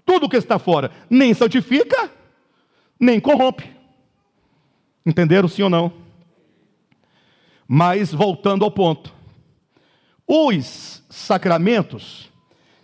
[0.05, 2.11] Tudo que está fora nem santifica,
[2.99, 3.71] nem corrompe.
[5.05, 5.93] Entenderam sim ou não?
[7.69, 9.16] Mas voltando ao ponto,
[10.27, 12.31] os sacramentos,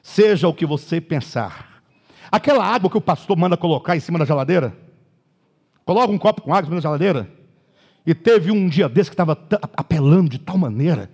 [0.02, 1.82] seja o que você pensar,
[2.30, 4.76] aquela água que o pastor manda colocar em cima da geladeira,
[5.84, 7.30] coloca um copo com água em cima da geladeira,
[8.06, 9.38] e teve um dia desse que estava
[9.76, 11.10] apelando de tal maneira,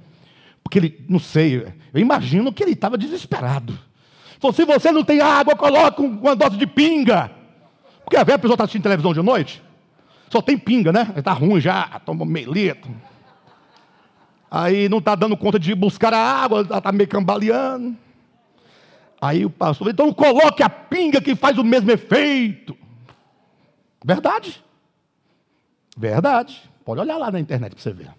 [0.63, 3.79] porque ele, não sei, eu imagino que ele estava desesperado.
[4.39, 7.31] Falou, se você não tem água, coloca uma dose de pinga.
[8.05, 9.63] Porque a pessoa está assistindo televisão de noite,
[10.31, 11.13] só tem pinga, né?
[11.17, 12.91] Está ruim já, toma meio litro.
[14.51, 17.97] Aí não está dando conta de buscar a água, está meio cambaleando.
[19.21, 22.77] Aí o pastor então coloque a pinga que faz o mesmo efeito.
[24.05, 24.63] Verdade.
[25.97, 26.63] Verdade.
[26.85, 28.11] Pode olhar lá na internet para você ver.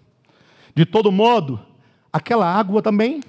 [0.74, 1.58] De todo modo,
[2.12, 3.20] aquela água também.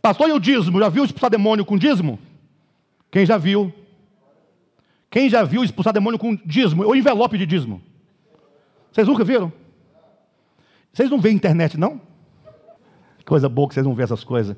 [0.00, 0.78] Pastor, e o dízimo?
[0.78, 2.18] Já viu expulsar demônio com dízimo?
[3.10, 3.72] Quem já viu?
[5.10, 6.84] Quem já viu expulsar demônio com dízimo?
[6.84, 7.80] Ou envelope de dízimo?
[8.92, 9.52] Vocês nunca viram?
[10.94, 12.00] Vocês não veem internet, não?
[13.26, 14.56] Coisa boa que vocês não veem essas coisas.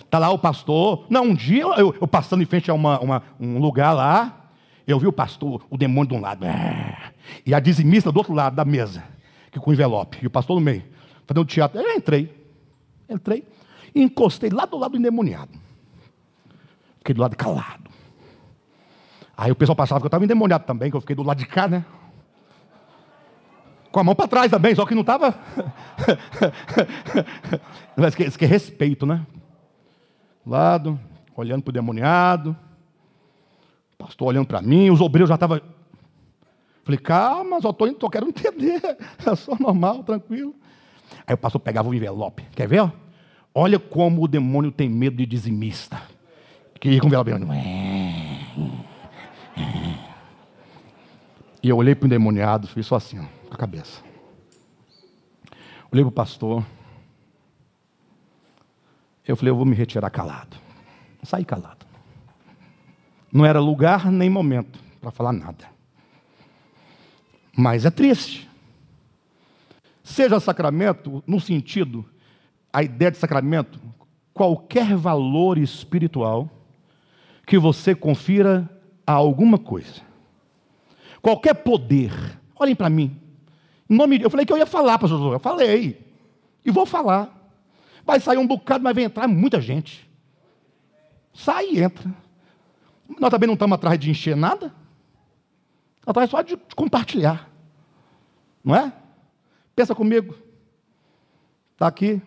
[0.00, 1.06] Está lá o pastor.
[1.08, 4.50] Não, um dia eu, eu passando em frente a uma, uma, um lugar lá,
[4.86, 7.12] eu vi o pastor, o demônio de um lado, é,
[7.46, 9.02] e a dizimista do outro lado da mesa,
[9.50, 10.84] que com envelope, e o pastor no meio,
[11.26, 11.80] fazendo teatro.
[11.80, 12.30] Eu entrei,
[13.08, 13.46] entrei,
[13.94, 15.52] e encostei lá do lado do endemoniado.
[16.98, 17.88] Fiquei do lado calado.
[19.34, 21.46] Aí o pessoal passava que eu estava endemoniado também, que eu fiquei do lado de
[21.46, 21.86] cá, né?
[23.90, 25.34] Com a mão para trás também, só que não estava.
[27.96, 29.26] Mas isso que é respeito, né?
[30.46, 30.98] Lado,
[31.34, 32.56] olhando para o demoniado.
[33.98, 35.60] Pastor olhando para mim, os obreiros já estavam.
[36.84, 38.80] Falei, calma, só estou quero entender.
[39.26, 40.54] É só normal, tranquilo.
[41.26, 42.44] Aí o pastor pegava o envelope.
[42.54, 42.90] Quer ver?
[43.54, 46.00] Olha como o demônio tem medo de dizimista.
[46.80, 47.32] Que ia com o envelope.
[51.62, 54.02] E eu olhei para o endemoniado, fiz só assim, ó, a cabeça.
[55.92, 56.64] Olhei para o pastor.
[59.26, 60.56] Eu falei, eu vou me retirar calado.
[61.22, 61.86] Saí calado.
[63.32, 65.68] Não era lugar nem momento para falar nada.
[67.56, 68.48] Mas é triste.
[70.02, 72.04] Seja sacramento, no sentido,
[72.72, 73.80] a ideia de sacramento,
[74.32, 76.50] qualquer valor espiritual
[77.46, 78.68] que você confira
[79.06, 80.02] a alguma coisa.
[81.20, 82.12] Qualquer poder.
[82.56, 83.20] Olhem para mim.
[83.90, 85.32] Nome eu falei que eu ia falar, pastor.
[85.32, 86.00] Eu falei.
[86.64, 87.36] E vou falar.
[88.06, 90.08] Vai sair um bocado, mas vai entrar muita gente.
[91.34, 92.08] Sai e entra.
[93.18, 94.72] Nós também não estamos atrás de encher nada.
[96.06, 97.50] Atrás só de compartilhar.
[98.62, 98.92] Não é?
[99.74, 100.36] Pensa comigo.
[101.72, 102.22] Está aqui.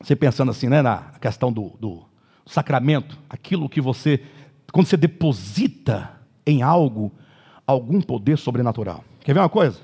[0.00, 2.04] Você pensando assim, né, na questão do, do
[2.46, 4.24] sacramento, aquilo que você,
[4.72, 7.12] quando você deposita em algo
[7.68, 9.04] algum poder sobrenatural.
[9.20, 9.78] Quer ver uma coisa?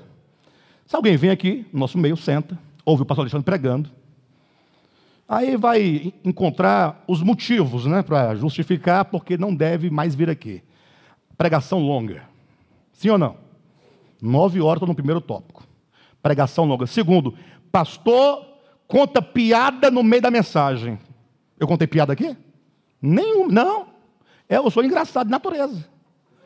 [0.87, 3.91] Se alguém vem aqui, no nosso meio, senta, ouve o pastor Alexandre pregando,
[5.29, 10.63] aí vai encontrar os motivos né, para justificar porque não deve mais vir aqui.
[11.37, 12.23] Pregação longa.
[12.91, 13.37] Sim ou não?
[14.19, 15.63] Nove horas estou no primeiro tópico.
[16.23, 16.87] Pregação longa.
[16.87, 17.35] Segundo,
[17.71, 18.43] pastor
[18.87, 20.97] conta piada no meio da mensagem.
[21.59, 22.35] Eu contei piada aqui?
[22.99, 23.87] Nenhum, não.
[24.49, 25.94] É, eu sou engraçado de natureza.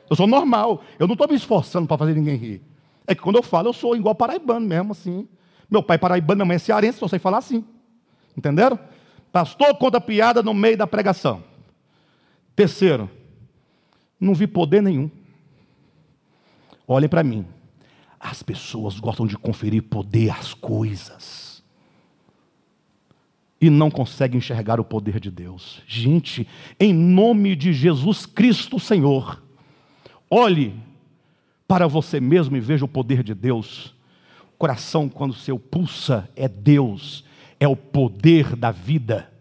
[0.10, 0.82] Eu sou normal.
[0.98, 2.62] Eu não estou me esforçando para fazer ninguém rir.
[3.06, 5.28] É que quando eu falo, eu sou igual paraibano mesmo, assim.
[5.70, 7.64] Meu pai é paraibano, minha mãe é cearense, só sei falar assim.
[8.36, 8.80] Entenderam?
[9.32, 11.44] Pastor conta piada no meio da pregação.
[12.56, 13.10] Terceiro,
[14.20, 15.10] não vi poder nenhum.
[16.88, 17.46] Olhem para mim.
[18.20, 21.64] As pessoas gostam de conferir poder às coisas.
[23.62, 25.82] E não conseguem enxergar o poder de Deus.
[25.86, 26.48] Gente,
[26.80, 29.42] em nome de Jesus Cristo Senhor,
[30.30, 30.76] olhe
[31.68, 33.94] para você mesmo e veja o poder de Deus.
[34.54, 37.24] O coração, quando seu pulsa, é Deus,
[37.60, 39.32] é o poder da vida,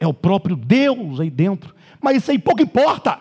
[0.00, 1.74] é o próprio Deus aí dentro.
[2.00, 3.20] Mas isso aí pouco importa.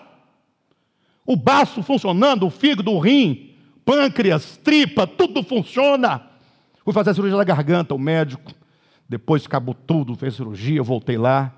[1.26, 3.52] O baço funcionando, o fígado, o rim,
[3.86, 6.22] pâncreas, tripa, tudo funciona.
[6.84, 8.54] Fui fazer a cirurgia da garganta, o médico,
[9.10, 11.54] depois acabou tudo, fez cirurgia, voltei lá.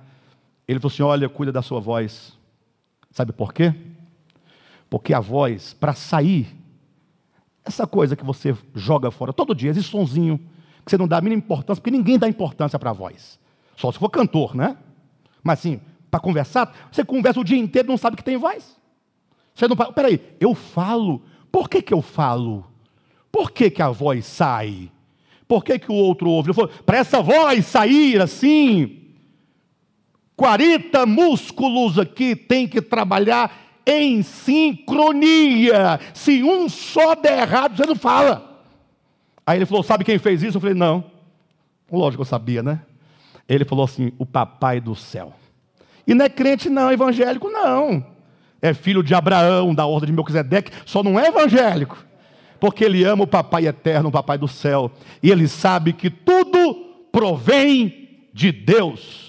[0.68, 2.38] Ele falou assim: Olha, cuida da sua voz.
[3.12, 3.74] Sabe por quê?
[4.90, 6.56] Porque a voz, para sair,
[7.64, 10.40] essa coisa que você joga fora todo dia, esse sonzinho,
[10.84, 13.40] que você não dá a mínima importância, porque ninguém dá importância para a voz.
[13.76, 14.78] Só se for cantor, né?
[15.44, 15.80] Mas assim,
[16.10, 18.78] para conversar, você conversa o dia inteiro e não sabe que tem voz.
[19.54, 19.76] Você não.
[19.76, 21.22] Peraí, eu falo
[21.52, 22.66] por que, que eu falo?
[23.32, 24.92] Por que, que a voz sai?
[25.48, 26.52] Por que, que o outro ouve?
[26.86, 28.98] Para essa voz sair assim,
[30.36, 33.52] 40 músculos aqui tem que trabalhar
[33.86, 36.00] em sincronia.
[36.14, 38.64] Se um só der errado, você não fala.
[39.46, 40.58] Aí ele falou: Sabe quem fez isso?
[40.58, 41.04] Eu falei: Não.
[41.92, 42.82] Lógico, eu sabia, né?
[43.48, 45.34] Ele falou assim: O papai do céu.
[46.06, 48.04] E não é crente, não, evangélico, não
[48.62, 51.98] é filho de Abraão, da ordem de Melquisedeque, só não é evangélico,
[52.60, 54.92] porque ele ama o Papai eterno, o Papai do céu,
[55.24, 56.74] e ele sabe que tudo
[57.12, 59.29] provém de Deus.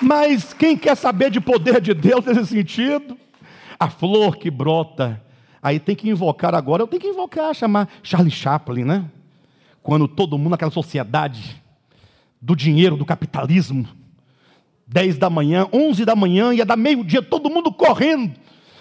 [0.00, 3.16] Mas quem quer saber de poder de Deus nesse sentido?
[3.78, 5.22] A flor que brota,
[5.62, 9.04] aí tem que invocar agora, eu tenho que invocar, chamar Charlie Chaplin, né?
[9.82, 11.62] Quando todo mundo naquela sociedade
[12.40, 13.86] do dinheiro, do capitalismo.
[14.86, 18.34] 10 da manhã, 11 da manhã, ia dar meio-dia, todo mundo correndo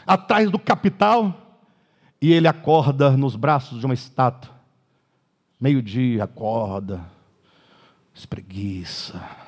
[0.05, 1.41] atrás do capital.
[2.21, 4.51] E ele acorda nos braços de uma estátua.
[5.59, 7.01] Meio-dia, acorda,
[8.13, 9.44] espreguiça.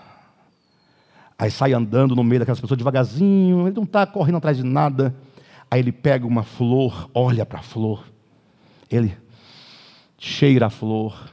[1.38, 5.16] Aí sai andando no meio daquelas pessoas devagarzinho, ele não está correndo atrás de nada.
[5.70, 8.06] Aí ele pega uma flor, olha para a flor,
[8.90, 9.16] ele
[10.18, 11.30] cheira a flor,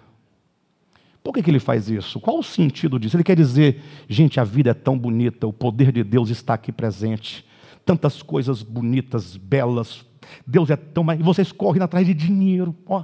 [1.24, 2.20] por que, que ele faz isso?
[2.20, 3.16] Qual o sentido disso?
[3.16, 6.70] Ele quer dizer, gente, a vida é tão bonita, o poder de Deus está aqui
[6.70, 7.46] presente,
[7.82, 10.04] tantas coisas bonitas, belas,
[10.46, 11.10] Deus é tão.
[11.14, 12.76] E vocês correm atrás de dinheiro.
[12.84, 13.02] Ó.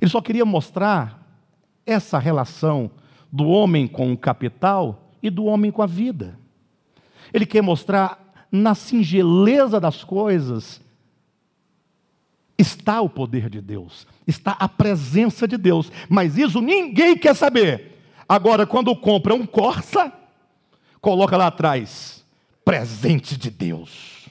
[0.00, 1.26] Ele só queria mostrar
[1.84, 2.88] essa relação
[3.32, 6.38] do homem com o capital e do homem com a vida.
[7.32, 10.80] Ele quer mostrar na singeleza das coisas
[12.58, 17.96] está o poder de Deus, está a presença de Deus, mas isso ninguém quer saber.
[18.28, 20.12] Agora, quando compra um Corsa,
[21.00, 22.24] coloca lá atrás,
[22.64, 24.28] presente de Deus.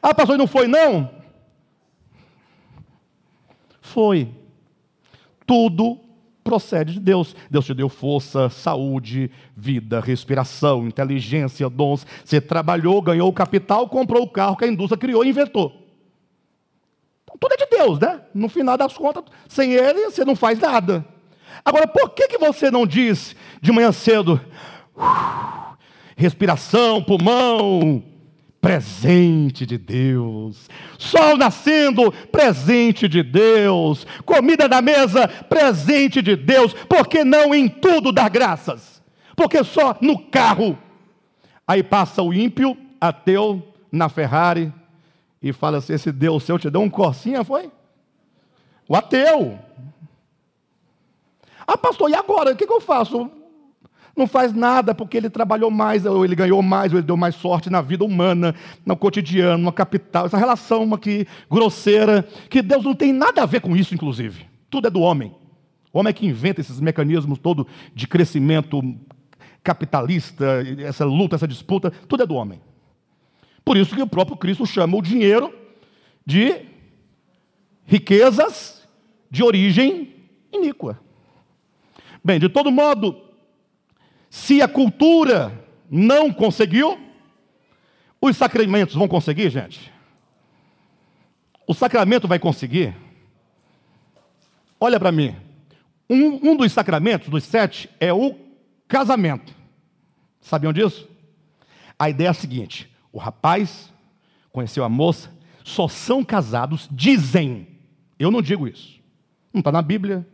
[0.00, 1.10] Ah, pastor, não foi não?
[3.80, 4.32] Foi.
[5.44, 6.00] Tudo
[6.42, 7.34] procede de Deus.
[7.50, 12.06] Deus te deu força, saúde, vida, respiração, inteligência, dons.
[12.24, 15.82] Você trabalhou, ganhou capital, comprou o carro que a indústria criou e inventou.
[17.40, 18.20] Tudo é de Deus, né?
[18.32, 21.04] No final das contas, sem Ele, você não faz nada.
[21.64, 24.40] Agora, por que, que você não diz de manhã cedo,
[26.16, 28.02] respiração, pulmão,
[28.62, 37.08] presente de Deus, sol nascendo, presente de Deus, comida na mesa, presente de Deus, por
[37.08, 39.02] que não em tudo dar graças?
[39.34, 40.78] Porque só no carro.
[41.66, 44.72] Aí passa o ímpio, ateu, na Ferrari,
[45.42, 47.68] e fala assim: esse Deus seu te deu um corsinha, foi?
[48.88, 49.58] O ateu.
[51.66, 52.52] Ah, pastor, e agora?
[52.52, 53.28] O que, que eu faço?
[54.16, 57.34] Não faz nada porque ele trabalhou mais, ou ele ganhou mais, ou ele deu mais
[57.34, 58.54] sorte na vida humana,
[58.84, 60.26] no cotidiano, na capital.
[60.26, 64.46] Essa relação aqui grosseira, que Deus não tem nada a ver com isso, inclusive.
[64.68, 65.34] Tudo é do homem.
[65.92, 68.82] O homem é que inventa esses mecanismos todo de crescimento
[69.62, 72.60] capitalista, essa luta, essa disputa, tudo é do homem.
[73.64, 75.54] Por isso que o próprio Cristo chama o dinheiro
[76.26, 76.66] de
[77.84, 78.88] riquezas
[79.30, 80.14] de origem
[80.52, 80.98] iníqua.
[82.24, 83.16] Bem, de todo modo,
[84.32, 85.52] se a cultura
[85.90, 86.98] não conseguiu,
[88.18, 89.92] os sacramentos vão conseguir, gente?
[91.66, 92.96] O sacramento vai conseguir?
[94.80, 95.36] Olha para mim.
[96.08, 98.34] Um, um, dos sacramentos, dos sete, é o
[98.88, 99.54] casamento.
[100.40, 101.06] Sabiam disso?
[101.98, 103.92] A ideia é a seguinte: o rapaz
[104.50, 105.30] conheceu a moça,
[105.62, 107.68] só são casados, dizem.
[108.18, 108.98] Eu não digo isso.
[109.52, 110.26] Não está na Bíblia.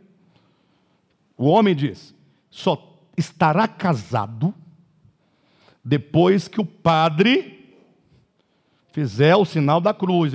[1.37, 2.15] O homem diz:
[2.49, 2.88] só
[3.19, 4.53] estará casado
[5.83, 7.77] depois que o padre
[8.91, 10.33] fizer o sinal da cruz.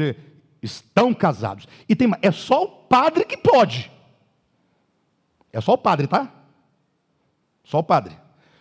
[0.63, 1.67] Estão casados.
[1.89, 3.91] E tem, é só o padre que pode.
[5.53, 6.33] É só o padre, tá?
[7.63, 8.17] Só o padre.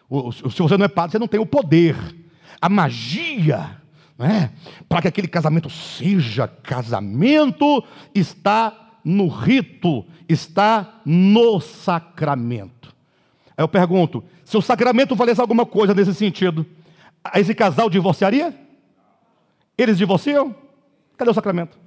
[0.09, 1.95] O, se você não é padre, você não tem o poder,
[2.61, 3.81] a magia,
[4.17, 4.53] né?
[4.87, 12.93] para que aquele casamento seja casamento, está no rito, está no sacramento.
[13.57, 16.65] Aí eu pergunto: se o sacramento valesse alguma coisa nesse sentido,
[17.35, 18.53] esse casal divorciaria?
[19.77, 20.55] Eles divorciam?
[21.17, 21.77] Cadê o sacramento?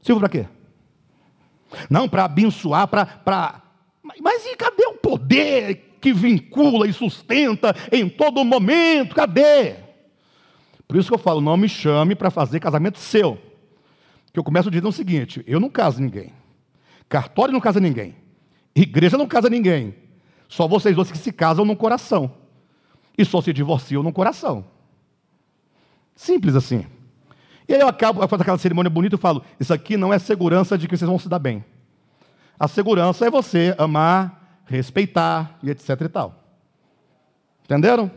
[0.00, 0.46] Silvio para quê?
[1.90, 3.62] Não, para abençoar, para.
[4.22, 9.14] Mas e cadê o poder que vincula e sustenta em todo momento?
[9.14, 9.76] Cadê?
[10.86, 13.38] Por isso que eu falo, não me chame para fazer casamento seu.
[14.32, 16.32] Que eu começo dizendo o seguinte: eu não caso ninguém.
[17.08, 18.14] Cartório não casa ninguém.
[18.74, 19.94] Igreja não casa ninguém.
[20.48, 22.32] Só vocês dois que se casam no coração.
[23.16, 24.64] E só se divorciam no coração.
[26.16, 26.86] Simples assim.
[27.68, 30.18] E aí eu acabo, eu faço aquela cerimônia bonita e falo: Isso aqui não é
[30.18, 31.64] segurança de que vocês vão se dar bem.
[32.58, 36.34] A segurança é você amar, respeitar e etc e tal.
[37.64, 38.10] Entenderam?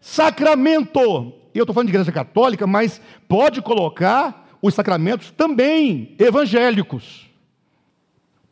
[0.00, 1.00] Sacramento.
[1.54, 7.28] Eu estou falando de igreja católica, mas pode colocar os sacramentos também evangélicos.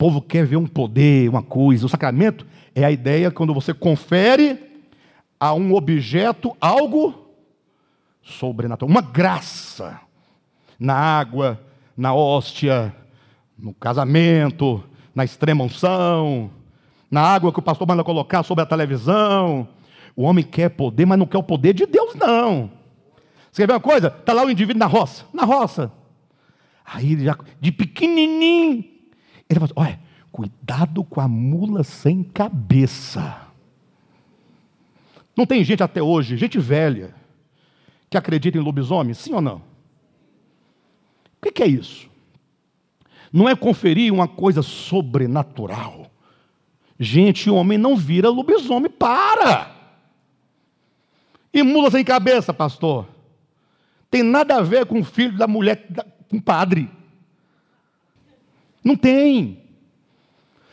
[0.01, 1.84] Povo quer ver um poder, uma coisa.
[1.84, 4.59] O sacramento é a ideia quando você confere
[5.38, 7.30] a um objeto algo
[8.22, 10.01] sobrenatural, uma graça
[10.78, 11.61] na água,
[11.94, 12.96] na hóstia,
[13.59, 14.82] no casamento,
[15.14, 16.51] na extrema unção,
[17.11, 19.68] na água que o pastor manda colocar sobre a televisão.
[20.16, 22.70] O homem quer poder, mas não quer o poder de Deus, não.
[23.53, 24.07] Você quer ver uma coisa?
[24.18, 25.92] Está lá o indivíduo na roça, na roça.
[26.86, 28.98] Aí ele já, de pequenininho,
[29.51, 33.48] ele fala assim, olha, cuidado com a mula sem cabeça.
[35.36, 37.14] Não tem gente até hoje, gente velha,
[38.09, 39.62] que acredita em lobisomem, sim ou não?
[41.42, 42.09] O que é isso?
[43.32, 46.11] Não é conferir uma coisa sobrenatural.
[46.98, 49.74] Gente, homem não vira lobisomem, para!
[51.53, 53.09] E mula sem cabeça, pastor?
[54.11, 55.88] Tem nada a ver com o filho da mulher,
[56.28, 56.90] com o padre.
[58.83, 59.62] Não tem.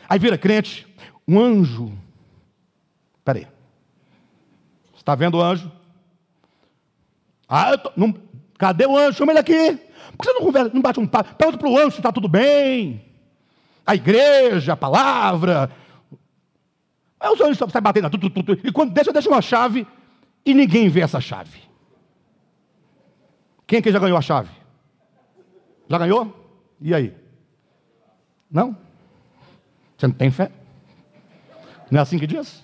[0.07, 0.87] Aí vira crente,
[1.27, 1.91] um anjo.
[3.23, 3.47] Peraí.
[4.95, 5.71] Está vendo o anjo?
[7.47, 8.13] Ah, tô, não,
[8.57, 9.17] cadê o anjo?
[9.17, 9.79] Chama ele aqui.
[10.17, 11.35] Por que você não, conversa, não bate um papo?
[11.35, 13.05] Pergunta para o anjo se está tudo bem.
[13.85, 15.71] A igreja, a palavra.
[17.19, 19.87] Aí os anjos saem batendo, tudo, tudo, tudo, e quando deixa, deixa uma chave
[20.45, 21.61] e ninguém vê essa chave.
[23.65, 24.49] Quem que já ganhou a chave?
[25.89, 26.33] Já ganhou?
[26.79, 27.13] E aí?
[28.49, 28.75] Não?
[29.97, 30.51] Você não tem fé?
[31.89, 32.63] Não é assim que diz?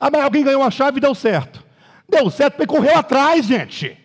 [0.00, 1.62] Ah, mas alguém ganhou a chave e deu certo.
[2.08, 3.96] Deu certo porque correu atrás, gente.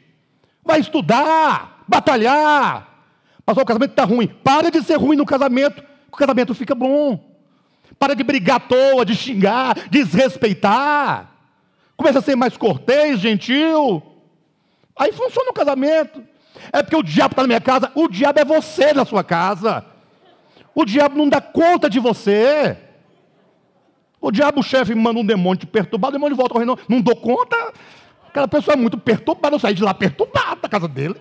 [0.64, 2.88] Vai estudar, batalhar.
[3.46, 4.28] Passou o casamento está ruim.
[4.28, 7.20] Para de ser ruim no casamento, o casamento fica bom.
[7.98, 11.32] Para de brigar à toa, de xingar, desrespeitar.
[11.98, 14.04] Começa a ser mais cortês, gentil.
[14.96, 16.24] Aí funciona o casamento.
[16.72, 19.86] É porque o diabo está na minha casa, o diabo é você na sua casa.
[20.74, 22.78] O diabo não dá conta de você.
[24.22, 26.78] O diabo, o chefe, manda um demônio te perturbar, o demônio volta correndo.
[26.88, 27.74] Não dou conta.
[28.28, 31.16] Aquela pessoa é muito perturbada, eu saí de lá perturbado da casa dele.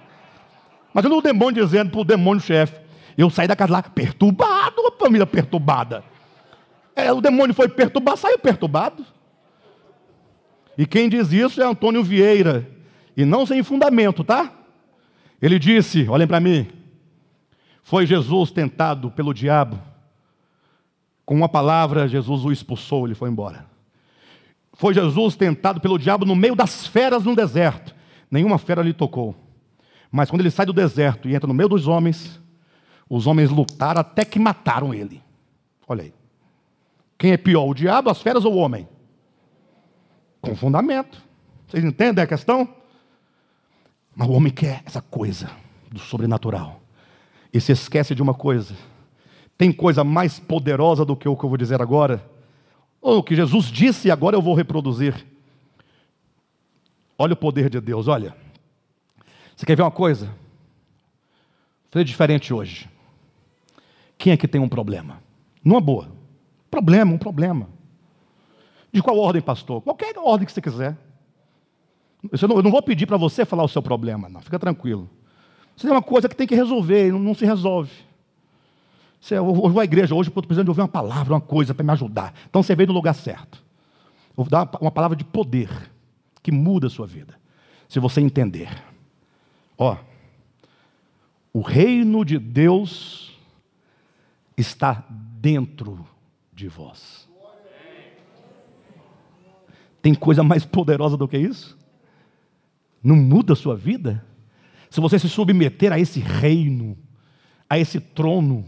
[0.93, 2.81] Imagina o demônio dizendo para o demônio chefe:
[3.17, 6.05] Eu saí da casa lá perturbado, uma família perturbada.
[6.95, 9.07] É, o demônio foi perturbado, saiu perturbado.
[10.77, 12.69] E quem diz isso é Antônio Vieira.
[13.17, 14.53] E não sem fundamento, tá?
[15.41, 16.67] Ele disse: Olhem para mim.
[17.89, 19.81] Foi Jesus tentado pelo diabo.
[21.25, 23.65] Com uma palavra, Jesus o expulsou, ele foi embora.
[24.75, 27.95] Foi Jesus tentado pelo diabo no meio das feras no deserto.
[28.31, 29.35] Nenhuma fera lhe tocou.
[30.13, 32.39] Mas quando ele sai do deserto e entra no meio dos homens,
[33.09, 35.23] os homens lutaram até que mataram ele.
[35.89, 36.15] Olha aí.
[37.17, 38.87] Quem é pior, o diabo, as feras ou o homem?
[40.43, 41.23] Com fundamento.
[41.67, 42.69] Vocês entendem a questão?
[44.15, 45.51] Mas o homem quer essa coisa
[45.91, 46.78] do sobrenatural.
[47.53, 48.75] E se esquece de uma coisa.
[49.57, 52.25] Tem coisa mais poderosa do que o que eu vou dizer agora?
[53.01, 55.27] Ou o que Jesus disse e agora eu vou reproduzir.
[57.19, 58.37] Olha o poder de Deus, olha.
[59.57, 60.33] Você quer ver uma coisa?
[61.91, 62.89] Fazer diferente hoje.
[64.17, 65.21] Quem é que tem um problema?
[65.65, 66.09] Numa boa.
[66.71, 67.69] Problema, um problema.
[68.93, 69.83] De qual ordem, pastor?
[69.83, 70.97] Qualquer ordem que você quiser.
[72.41, 74.41] Eu não, eu não vou pedir para você falar o seu problema, não.
[74.41, 75.09] Fica tranquilo.
[75.79, 77.93] Você tem uma coisa que tem que resolver não, não se resolve.
[79.21, 81.73] Você, eu vou à igreja hoje porque estou precisando de ouvir uma palavra, uma coisa
[81.73, 82.35] para me ajudar.
[82.51, 83.65] Então você veio no lugar certo.
[84.35, 85.71] vou dar uma palavra de poder
[86.43, 87.39] que muda a sua vida.
[87.89, 88.69] Se você entender.
[89.77, 89.97] Ó,
[91.53, 93.39] o reino de Deus
[94.57, 96.05] está dentro
[96.53, 97.29] de vós.
[100.03, 101.79] Tem coisa mais poderosa do que isso?
[103.01, 104.25] Não muda a sua vida?
[104.91, 106.97] Se você se submeter a esse reino,
[107.69, 108.65] a esse trono,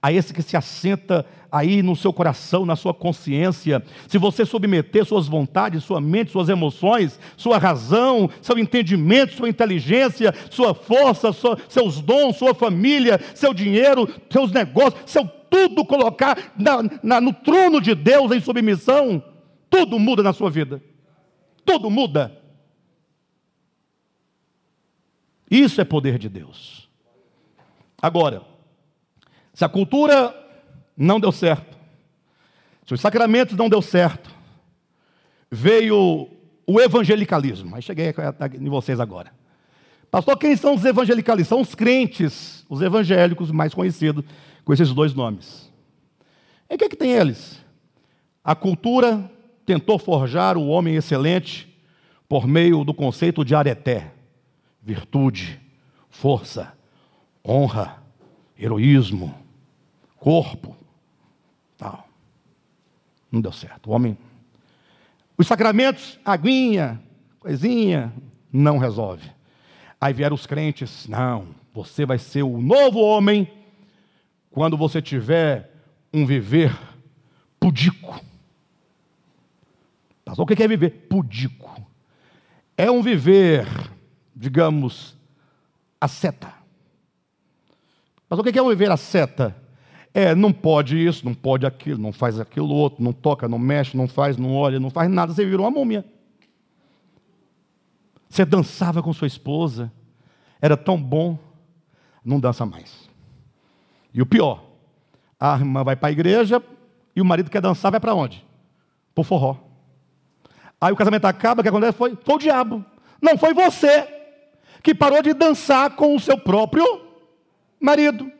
[0.00, 5.04] a esse que se assenta aí no seu coração, na sua consciência, se você submeter
[5.04, 11.30] suas vontades, sua mente, suas emoções, sua razão, seu entendimento, sua inteligência, sua força,
[11.68, 17.80] seus dons, sua família, seu dinheiro, seus negócios, seu tudo colocar na, na, no trono
[17.80, 19.22] de Deus em submissão,
[19.68, 20.82] tudo muda na sua vida.
[21.64, 22.41] Tudo muda.
[25.52, 26.88] Isso é poder de Deus.
[28.00, 28.40] Agora,
[29.52, 30.34] se a cultura
[30.96, 31.76] não deu certo,
[32.86, 34.34] se os sacramentos não deu certo,
[35.50, 36.26] veio
[36.66, 37.76] o evangelicalismo.
[37.76, 38.14] Aí cheguei
[38.58, 39.30] em vocês agora.
[40.10, 41.48] Pastor, quem são os evangelicalistas?
[41.48, 44.24] São os crentes, os evangélicos mais conhecidos
[44.64, 45.70] com esses dois nomes.
[46.70, 47.62] E o que, é que tem eles?
[48.42, 49.30] A cultura
[49.66, 51.68] tentou forjar o homem excelente
[52.26, 54.12] por meio do conceito de areté,
[54.82, 55.60] virtude,
[56.10, 56.76] força,
[57.46, 58.02] honra,
[58.58, 59.34] heroísmo,
[60.16, 60.76] corpo,
[61.76, 62.08] tal.
[63.30, 63.90] Não deu certo.
[63.90, 64.16] O homem.
[65.38, 67.00] Os sacramentos, aguinha,
[67.40, 68.12] coisinha,
[68.52, 69.30] não resolve.
[70.00, 73.50] Aí vieram os crentes, não, você vai ser o novo homem
[74.50, 75.70] quando você tiver
[76.12, 76.76] um viver
[77.58, 78.20] pudico.
[80.24, 81.84] Pastor, o que é viver pudico?
[82.76, 83.66] É um viver,
[84.42, 85.16] digamos,
[86.00, 86.52] a seta.
[88.28, 89.56] Mas o que é viver a seta?
[90.12, 93.96] É, não pode isso, não pode aquilo, não faz aquilo outro, não toca, não mexe,
[93.96, 96.04] não faz, não olha, não faz nada, você virou uma múmia.
[98.28, 99.92] Você dançava com sua esposa,
[100.60, 101.38] era tão bom,
[102.24, 103.08] não dança mais.
[104.12, 104.64] E o pior,
[105.38, 106.60] a irmã vai para a igreja
[107.14, 108.44] e o marido quer dançar, vai para onde?
[109.14, 109.56] Para o forró.
[110.80, 112.84] Aí o casamento acaba, o que acontece foi, foi o diabo.
[113.20, 114.21] Não foi você
[114.82, 116.84] que parou de dançar com o seu próprio
[117.80, 118.30] marido.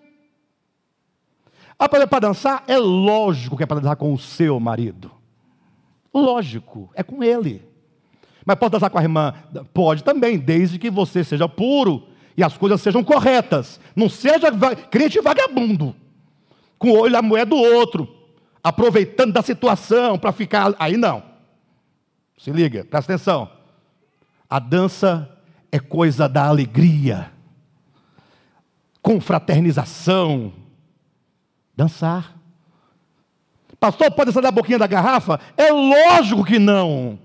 [1.79, 2.65] Ah, para dançar?
[2.67, 5.11] É lógico que é para dançar com o seu marido.
[6.13, 7.63] Lógico, é com ele.
[8.45, 9.35] Mas pode dançar com a irmã?
[9.73, 13.81] Pode também, desde que você seja puro e as coisas sejam corretas.
[13.95, 14.49] Não seja
[14.91, 15.95] crente vagabundo,
[16.79, 18.09] com o olho na moeda do outro,
[18.63, 20.75] aproveitando da situação para ficar.
[20.79, 21.23] Aí não.
[22.39, 23.51] Se liga, presta atenção.
[24.49, 25.29] A dança
[25.73, 27.33] é coisa da alegria,
[29.01, 30.53] confraternização.
[31.75, 32.37] Dançar.
[33.81, 35.41] Pastor, pode dançar da boquinha da garrafa?
[35.57, 37.19] É lógico que não.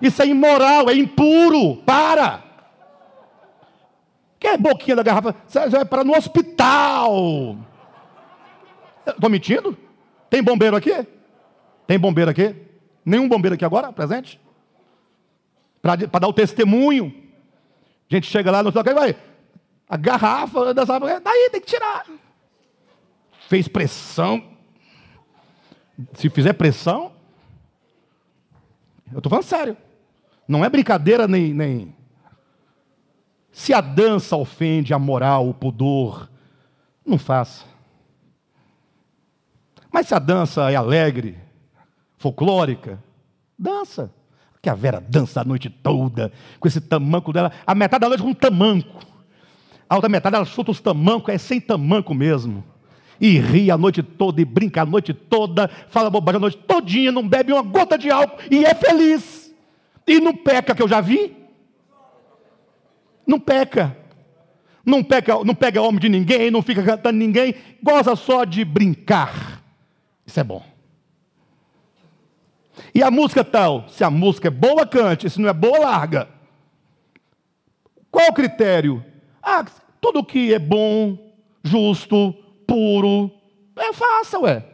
[0.00, 1.76] Isso é imoral, é impuro.
[1.76, 2.44] Para.
[4.38, 5.34] Que é boquinha da garrafa?
[5.46, 7.56] Você vai para no hospital.
[9.06, 9.76] Estou mentindo?
[10.28, 11.06] Tem bombeiro aqui?
[11.86, 12.54] Tem bombeiro aqui?
[13.04, 14.38] Nenhum bombeiro aqui agora, presente?
[15.80, 17.23] Para dar o testemunho.
[18.10, 19.16] A gente chega lá no hospital, vai.
[19.88, 22.06] A garrafa, daí tem que tirar.
[23.48, 24.42] Fez pressão.
[26.14, 27.12] Se fizer pressão,
[29.12, 29.76] eu estou falando sério.
[30.46, 31.94] Não é brincadeira nem, nem
[33.54, 36.28] se a dança ofende a moral, o pudor,
[37.06, 37.64] não faça.
[39.92, 41.38] Mas se a dança é alegre,
[42.18, 43.00] folclórica,
[43.56, 44.12] dança.
[44.64, 48.22] Que a Vera dança a noite toda, com esse tamanco dela, a metade da noite
[48.22, 49.04] com um tamanco.
[49.86, 52.64] A outra metade ela chuta os tamancos, é sem tamanco mesmo.
[53.20, 57.12] E ri a noite toda, e brinca a noite toda, fala bobagem a noite todinha,
[57.12, 59.54] não bebe uma gota de álcool, e é feliz.
[60.06, 61.36] E não peca, que eu já vi.
[63.26, 63.94] Não peca.
[64.82, 69.62] Não pega, não pega homem de ninguém, não fica cantando ninguém, goza só de brincar.
[70.26, 70.64] Isso é bom.
[72.94, 73.88] E a música tal?
[73.88, 75.28] Se a música é boa, cante.
[75.28, 76.28] Se não é boa, larga.
[78.10, 79.04] Qual o critério?
[79.42, 79.64] Ah,
[80.00, 81.18] tudo que é bom,
[81.62, 82.32] justo,
[82.66, 83.30] puro,
[83.76, 84.64] é faça, ué.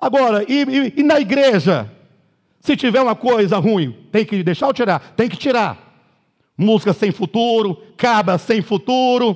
[0.00, 1.90] Agora, e, e, e na igreja?
[2.60, 5.14] Se tiver uma coisa ruim, tem que deixar ou tirar?
[5.16, 5.90] Tem que tirar
[6.60, 9.34] música sem futuro, cabra sem futuro,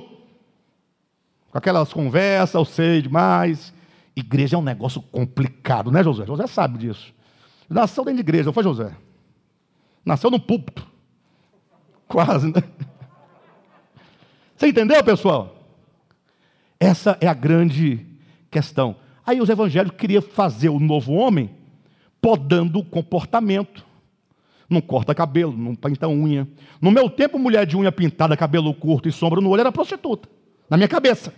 [1.51, 3.73] com aquelas conversas, eu sei demais.
[4.15, 6.25] Igreja é um negócio complicado, né, José?
[6.25, 7.13] José sabe disso.
[7.69, 8.95] Nasceu dentro de igreja, não foi, José?
[10.05, 10.87] Nasceu no púlpito.
[12.07, 12.63] Quase, né?
[14.55, 15.55] Você entendeu, pessoal?
[16.79, 18.05] Essa é a grande
[18.49, 18.95] questão.
[19.25, 21.49] Aí os evangélicos queriam fazer o novo homem
[22.21, 23.83] podando o comportamento.
[24.69, 26.47] Não corta cabelo, não pinta unha.
[26.81, 30.29] No meu tempo, mulher de unha pintada, cabelo curto e sombra no olho era prostituta.
[30.69, 31.33] Na minha cabeça.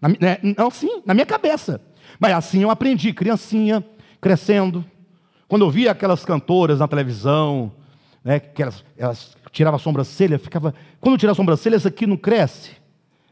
[0.00, 1.80] Na, né, não, sim, na minha cabeça.
[2.18, 3.84] Mas assim eu aprendi, criancinha,
[4.20, 4.84] crescendo.
[5.52, 7.70] Quando eu via aquelas cantoras na televisão,
[8.24, 10.74] né, que elas, elas tiravam a sobrancelha, ficava.
[10.98, 12.70] Quando tira a sobrancelha, essa aqui não cresce.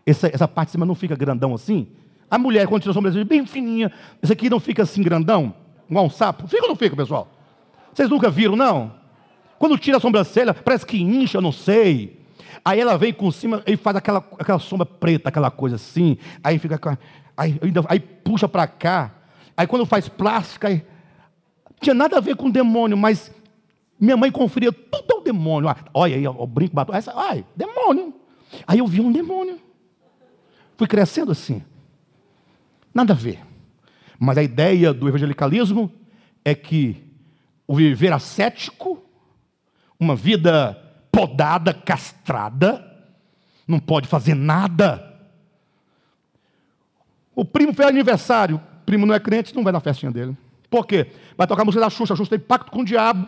[0.04, 1.88] Essa, essa parte de cima não fica grandão assim.
[2.30, 3.90] A mulher, quando tira a sobrancelha, bem fininha,
[4.22, 5.54] esse aqui não fica assim grandão,
[5.88, 6.46] igual um sapo.
[6.46, 7.26] Fica ou não fica, pessoal?
[7.94, 8.92] Vocês nunca viram, não?
[9.58, 12.20] Quando tira a sobrancelha, parece que incha, não sei.
[12.62, 16.18] Aí ela vem com cima e faz aquela, aquela sombra preta, aquela coisa assim.
[16.44, 16.98] Aí fica.
[17.34, 17.58] Aí,
[17.88, 19.10] aí puxa para cá.
[19.56, 20.82] Aí quando faz plástica, aí,
[21.80, 23.32] tinha nada a ver com demônio, mas
[23.98, 25.68] minha mãe conferia tudo ao demônio.
[25.68, 26.94] Ah, olha aí, o brinco batom.
[26.94, 28.14] Essa, ai, demônio.
[28.66, 29.58] Aí eu vi um demônio.
[30.76, 31.62] Fui crescendo assim.
[32.92, 33.40] Nada a ver.
[34.18, 35.90] Mas a ideia do evangelicalismo
[36.44, 37.02] é que
[37.66, 39.02] o viver ascético,
[39.98, 40.74] uma vida
[41.12, 42.84] podada, castrada,
[43.66, 45.06] não pode fazer nada.
[47.34, 50.36] O primo fez aniversário, o primo não é crente, não vai na festinha dele.
[50.70, 51.08] Por quê?
[51.36, 53.26] Vai tocar a música da Xuxa, a Xuxa tem pacto com o diabo.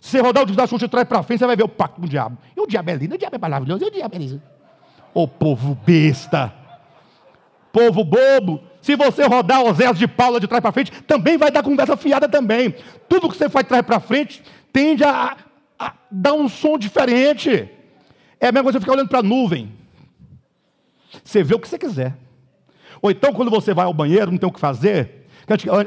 [0.00, 1.68] Se você rodar o disco da Xuxa e traz para frente, você vai ver o
[1.68, 2.38] pacto com o diabo.
[2.56, 4.42] E o diabo é lindo, o diabo é maravilhoso, e o diabo é lindo.
[5.12, 6.54] Ô povo besta,
[7.72, 11.62] povo bobo, se você rodar Oséias de Paula de trás para frente, também vai dar
[11.62, 12.74] conversa fiada também.
[13.08, 15.36] Tudo que você faz de trás para frente tende a,
[15.78, 17.68] a, dar um som diferente.
[18.40, 19.72] É a mesma coisa você ficar olhando para a nuvem.
[21.24, 22.14] Você vê o que você quiser.
[23.02, 25.17] Ou então, quando você vai ao banheiro, não tem o que fazer.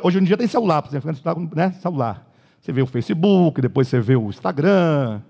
[0.03, 1.72] Hoje em dia tem celular, por exemplo, né?
[1.74, 2.28] celular.
[2.59, 5.22] Você vê o Facebook, depois você vê o Instagram.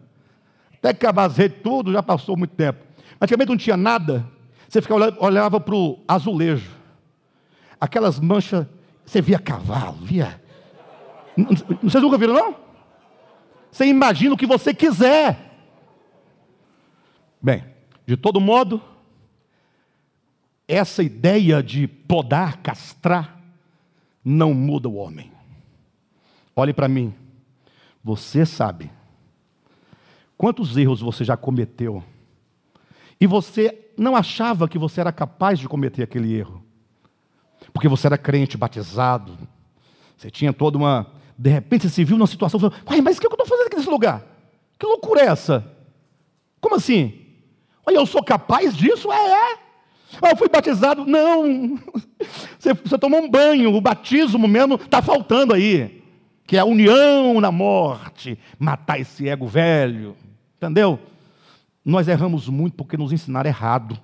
[0.74, 2.80] Até acabar as redes, tudo já passou muito tempo.
[3.20, 4.26] Antigamente não tinha nada.
[4.68, 6.82] Você ficava, olhava para o azulejo
[7.82, 8.68] aquelas manchas,
[9.04, 10.40] você via cavalo, via.
[11.82, 12.56] Vocês nunca viram, não?
[13.72, 15.50] Você imagina o que você quiser.
[17.42, 17.64] Bem,
[18.06, 18.80] de todo modo,
[20.68, 23.41] essa ideia de podar, castrar,
[24.24, 25.32] não muda o homem.
[26.56, 27.14] Olhe para mim,
[28.04, 28.92] você sabe
[30.38, 32.04] quantos erros você já cometeu
[33.20, 36.62] e você não achava que você era capaz de cometer aquele erro
[37.74, 39.38] porque você era crente, batizado,
[40.18, 41.08] você tinha toda uma.
[41.38, 42.60] De repente você se viu numa situação,
[43.04, 44.24] mas o que eu estou fazendo aqui nesse lugar?
[44.78, 45.66] Que loucura é essa?
[46.60, 47.20] Como assim?
[47.86, 49.12] Olha, eu sou capaz disso?
[49.12, 49.60] É, é.
[50.22, 51.06] Ah, eu fui batizado?
[51.06, 51.78] Não.
[52.58, 56.02] Você, você tomou um banho, o batismo mesmo está faltando aí.
[56.46, 60.16] Que é a união na morte, matar esse ego velho.
[60.58, 61.00] Entendeu?
[61.84, 63.98] Nós erramos muito porque nos ensinaram errado.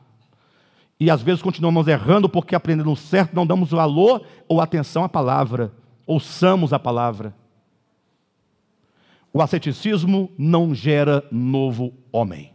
[1.00, 5.72] E às vezes continuamos errando porque aprendendo certo não damos valor ou atenção à palavra,
[6.06, 7.36] ouçamos a palavra.
[9.32, 12.52] O asceticismo não gera novo homem.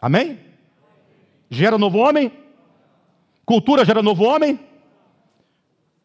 [0.00, 0.38] Amém?
[1.50, 2.32] Gera novo homem?
[3.48, 4.60] Cultura gera novo homem?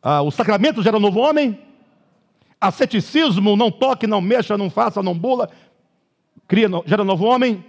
[0.02, 1.60] Ah, o sacramento gera novo homem?
[2.60, 5.50] Asceticismo, não toque, não mexa, não faça, não bula,
[6.47, 7.62] cria, gera novo homem?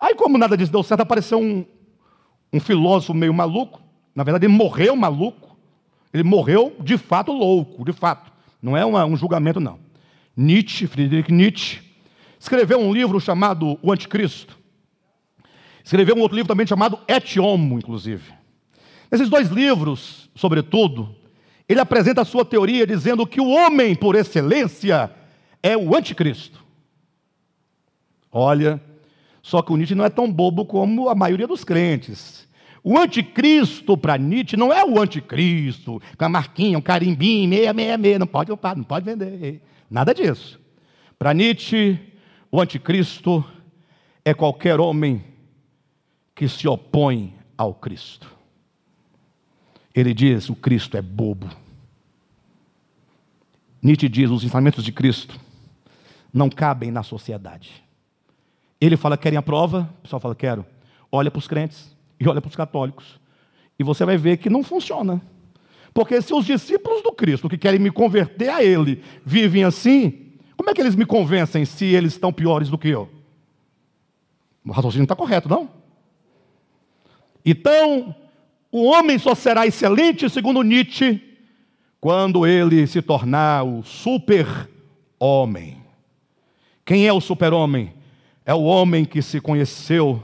[0.00, 1.64] Aí, como nada disso deu certo, apareceu um,
[2.52, 3.80] um filósofo meio maluco,
[4.12, 5.56] na verdade ele morreu maluco,
[6.12, 9.78] ele morreu de fato louco, de fato, não é uma, um julgamento não.
[10.36, 11.80] Nietzsche, Friedrich Nietzsche,
[12.40, 14.58] escreveu um livro chamado O Anticristo,
[15.84, 18.42] escreveu um outro livro também chamado Et Homo, inclusive.
[19.10, 21.14] Nesses dois livros, sobretudo,
[21.68, 25.10] ele apresenta a sua teoria dizendo que o homem, por excelência,
[25.62, 26.62] é o anticristo.
[28.30, 28.80] Olha,
[29.42, 32.48] só que o Nietzsche não é tão bobo como a maioria dos crentes.
[32.82, 37.96] O anticristo para Nietzsche não é o anticristo, com a marquinha, um carimbinho, meia, meia,
[37.96, 39.62] meia, não pode, não pode vender.
[39.88, 40.60] Nada disso.
[41.18, 41.98] Para Nietzsche,
[42.50, 43.44] o anticristo
[44.24, 45.24] é qualquer homem
[46.34, 48.33] que se opõe ao Cristo.
[49.94, 51.48] Ele diz: o Cristo é bobo.
[53.82, 55.38] Nietzsche diz: os ensinamentos de Cristo
[56.32, 57.84] não cabem na sociedade.
[58.80, 59.88] Ele fala: querem a prova?
[59.98, 60.66] O pessoal fala: quero.
[61.12, 63.20] Olha para os crentes e olha para os católicos.
[63.78, 65.22] E você vai ver que não funciona.
[65.92, 70.70] Porque se os discípulos do Cristo que querem me converter a Ele vivem assim, como
[70.70, 73.08] é que eles me convencem se eles estão piores do que eu?
[74.64, 75.70] O raciocínio está correto, não?
[77.44, 78.14] Então,
[78.74, 81.22] o homem só será excelente, segundo Nietzsche,
[82.00, 85.76] quando ele se tornar o super-homem.
[86.84, 87.94] Quem é o super-homem?
[88.44, 90.20] É o homem que se conheceu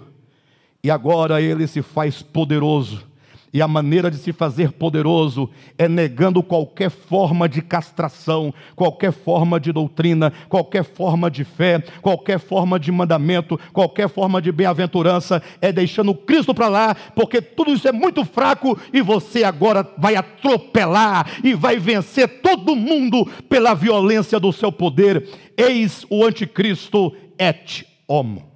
[0.82, 3.06] e agora ele se faz poderoso.
[3.52, 9.58] E a maneira de se fazer poderoso é negando qualquer forma de castração, qualquer forma
[9.58, 15.72] de doutrina, qualquer forma de fé, qualquer forma de mandamento, qualquer forma de bem-aventurança, é
[15.72, 21.28] deixando Cristo para lá, porque tudo isso é muito fraco e você agora vai atropelar
[21.42, 25.28] e vai vencer todo mundo pela violência do seu poder.
[25.56, 28.48] Eis o anticristo et homo.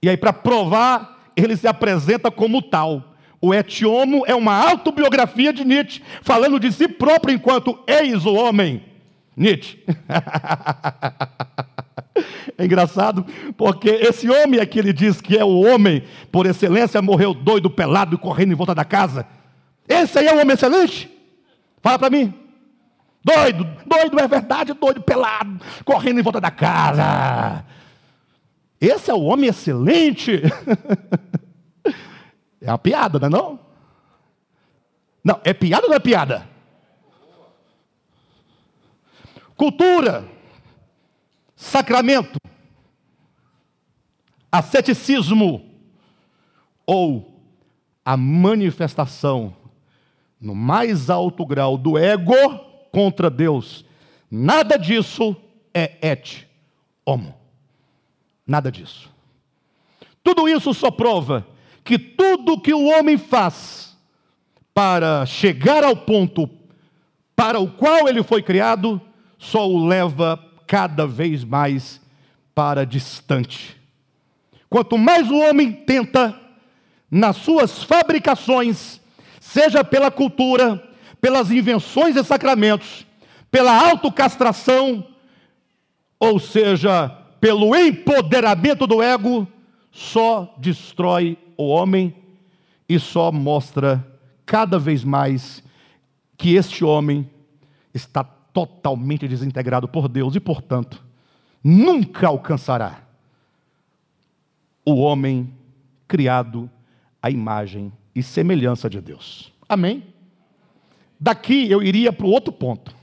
[0.00, 3.13] E aí, para provar, ele se apresenta como tal.
[3.44, 8.82] O Etiomo é uma autobiografia de Nietzsche, falando de si próprio enquanto eis o homem.
[9.36, 9.78] Nietzsche.
[12.56, 13.26] É engraçado,
[13.56, 17.68] porque esse homem é que ele diz que é o homem, por excelência, morreu doido,
[17.68, 19.26] pelado, correndo em volta da casa.
[19.88, 21.10] Esse aí é o homem excelente?
[21.82, 22.32] Fala para mim.
[23.24, 27.64] Doido, doido é verdade, doido, pelado, correndo em volta da casa.
[28.80, 30.40] Esse é o homem excelente.
[32.64, 33.60] É uma piada, não é não?
[35.22, 36.48] Não, é piada ou não é piada?
[39.54, 40.26] Cultura,
[41.54, 42.38] sacramento,
[44.50, 45.70] asceticismo
[46.86, 47.38] ou
[48.02, 49.54] a manifestação
[50.40, 52.34] no mais alto grau do ego
[52.90, 53.84] contra Deus.
[54.30, 55.36] Nada disso
[55.74, 56.48] é et
[57.04, 57.34] homo.
[58.46, 59.10] Nada disso.
[60.22, 61.53] Tudo isso só prova
[61.84, 63.96] que tudo que o homem faz
[64.72, 66.48] para chegar ao ponto
[67.36, 69.00] para o qual ele foi criado,
[69.38, 72.00] só o leva cada vez mais
[72.54, 73.76] para distante.
[74.70, 76.40] Quanto mais o homem tenta,
[77.10, 79.00] nas suas fabricações,
[79.38, 80.82] seja pela cultura,
[81.20, 83.06] pelas invenções e sacramentos,
[83.50, 85.06] pela autocastração,
[86.18, 87.08] ou seja,
[87.40, 89.46] pelo empoderamento do ego,
[89.92, 92.14] só destrói o homem
[92.88, 94.06] e só mostra
[94.44, 95.62] cada vez mais
[96.36, 97.28] que este homem
[97.92, 101.02] está totalmente desintegrado por Deus e, portanto,
[101.62, 103.02] nunca alcançará
[104.84, 105.52] o homem
[106.06, 106.70] criado
[107.22, 109.52] à imagem e semelhança de Deus.
[109.68, 110.04] Amém?
[111.18, 112.94] Daqui eu iria para o outro ponto.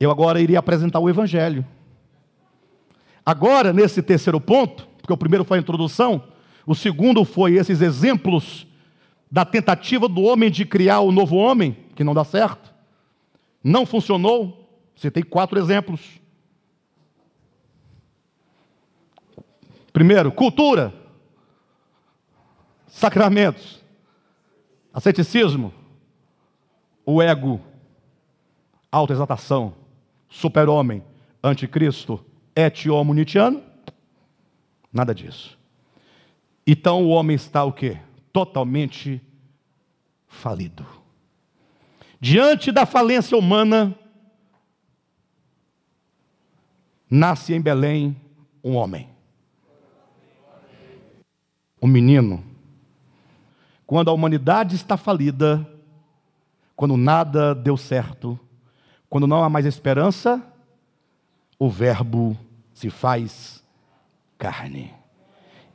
[0.00, 1.66] Eu agora iria apresentar o Evangelho.
[3.26, 6.22] Agora, nesse terceiro ponto, porque o primeiro foi a introdução,
[6.68, 8.66] o segundo foi esses exemplos
[9.30, 12.74] da tentativa do homem de criar o novo homem, que não dá certo.
[13.64, 14.70] Não funcionou.
[14.94, 16.20] Citei quatro exemplos.
[19.94, 20.92] Primeiro, cultura,
[22.86, 23.82] sacramentos,
[24.92, 25.72] asceticismo,
[27.06, 27.62] o ego,
[28.92, 29.74] autoexaltação,
[30.28, 31.02] super-homem,
[31.42, 32.22] anticristo,
[32.54, 33.62] et-homo nietzschiano.
[34.92, 35.57] Nada disso.
[36.70, 37.98] Então o homem está o quê?
[38.30, 39.22] Totalmente
[40.26, 40.84] falido.
[42.20, 43.98] Diante da falência humana,
[47.10, 48.14] nasce em Belém
[48.62, 49.08] um homem.
[51.80, 52.44] Um menino.
[53.86, 55.66] Quando a humanidade está falida,
[56.76, 58.38] quando nada deu certo,
[59.08, 60.46] quando não há mais esperança,
[61.58, 62.36] o Verbo
[62.74, 63.64] se faz
[64.36, 64.97] carne.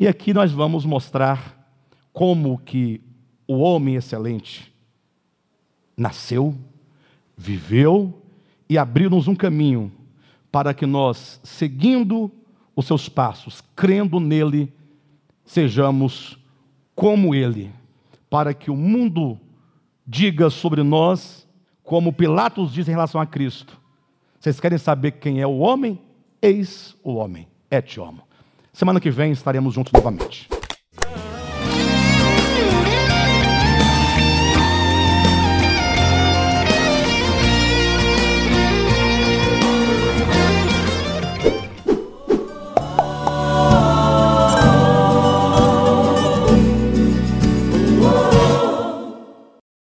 [0.03, 1.65] E aqui nós vamos mostrar
[2.11, 2.99] como que
[3.47, 4.69] o homem excelente
[5.95, 6.53] nasceu,
[7.37, 8.21] viveu
[8.67, 9.89] e abriu-nos um caminho
[10.51, 12.29] para que nós, seguindo
[12.75, 14.73] os seus passos, crendo nele,
[15.45, 16.37] sejamos
[16.93, 17.71] como ele,
[18.29, 19.39] para que o mundo
[20.05, 21.47] diga sobre nós,
[21.81, 23.79] como Pilatos diz em relação a Cristo.
[24.37, 25.97] Vocês querem saber quem é o homem?
[26.41, 28.32] Eis o homem, et homo.
[28.75, 30.47] Semana que vem estaremos juntos novamente.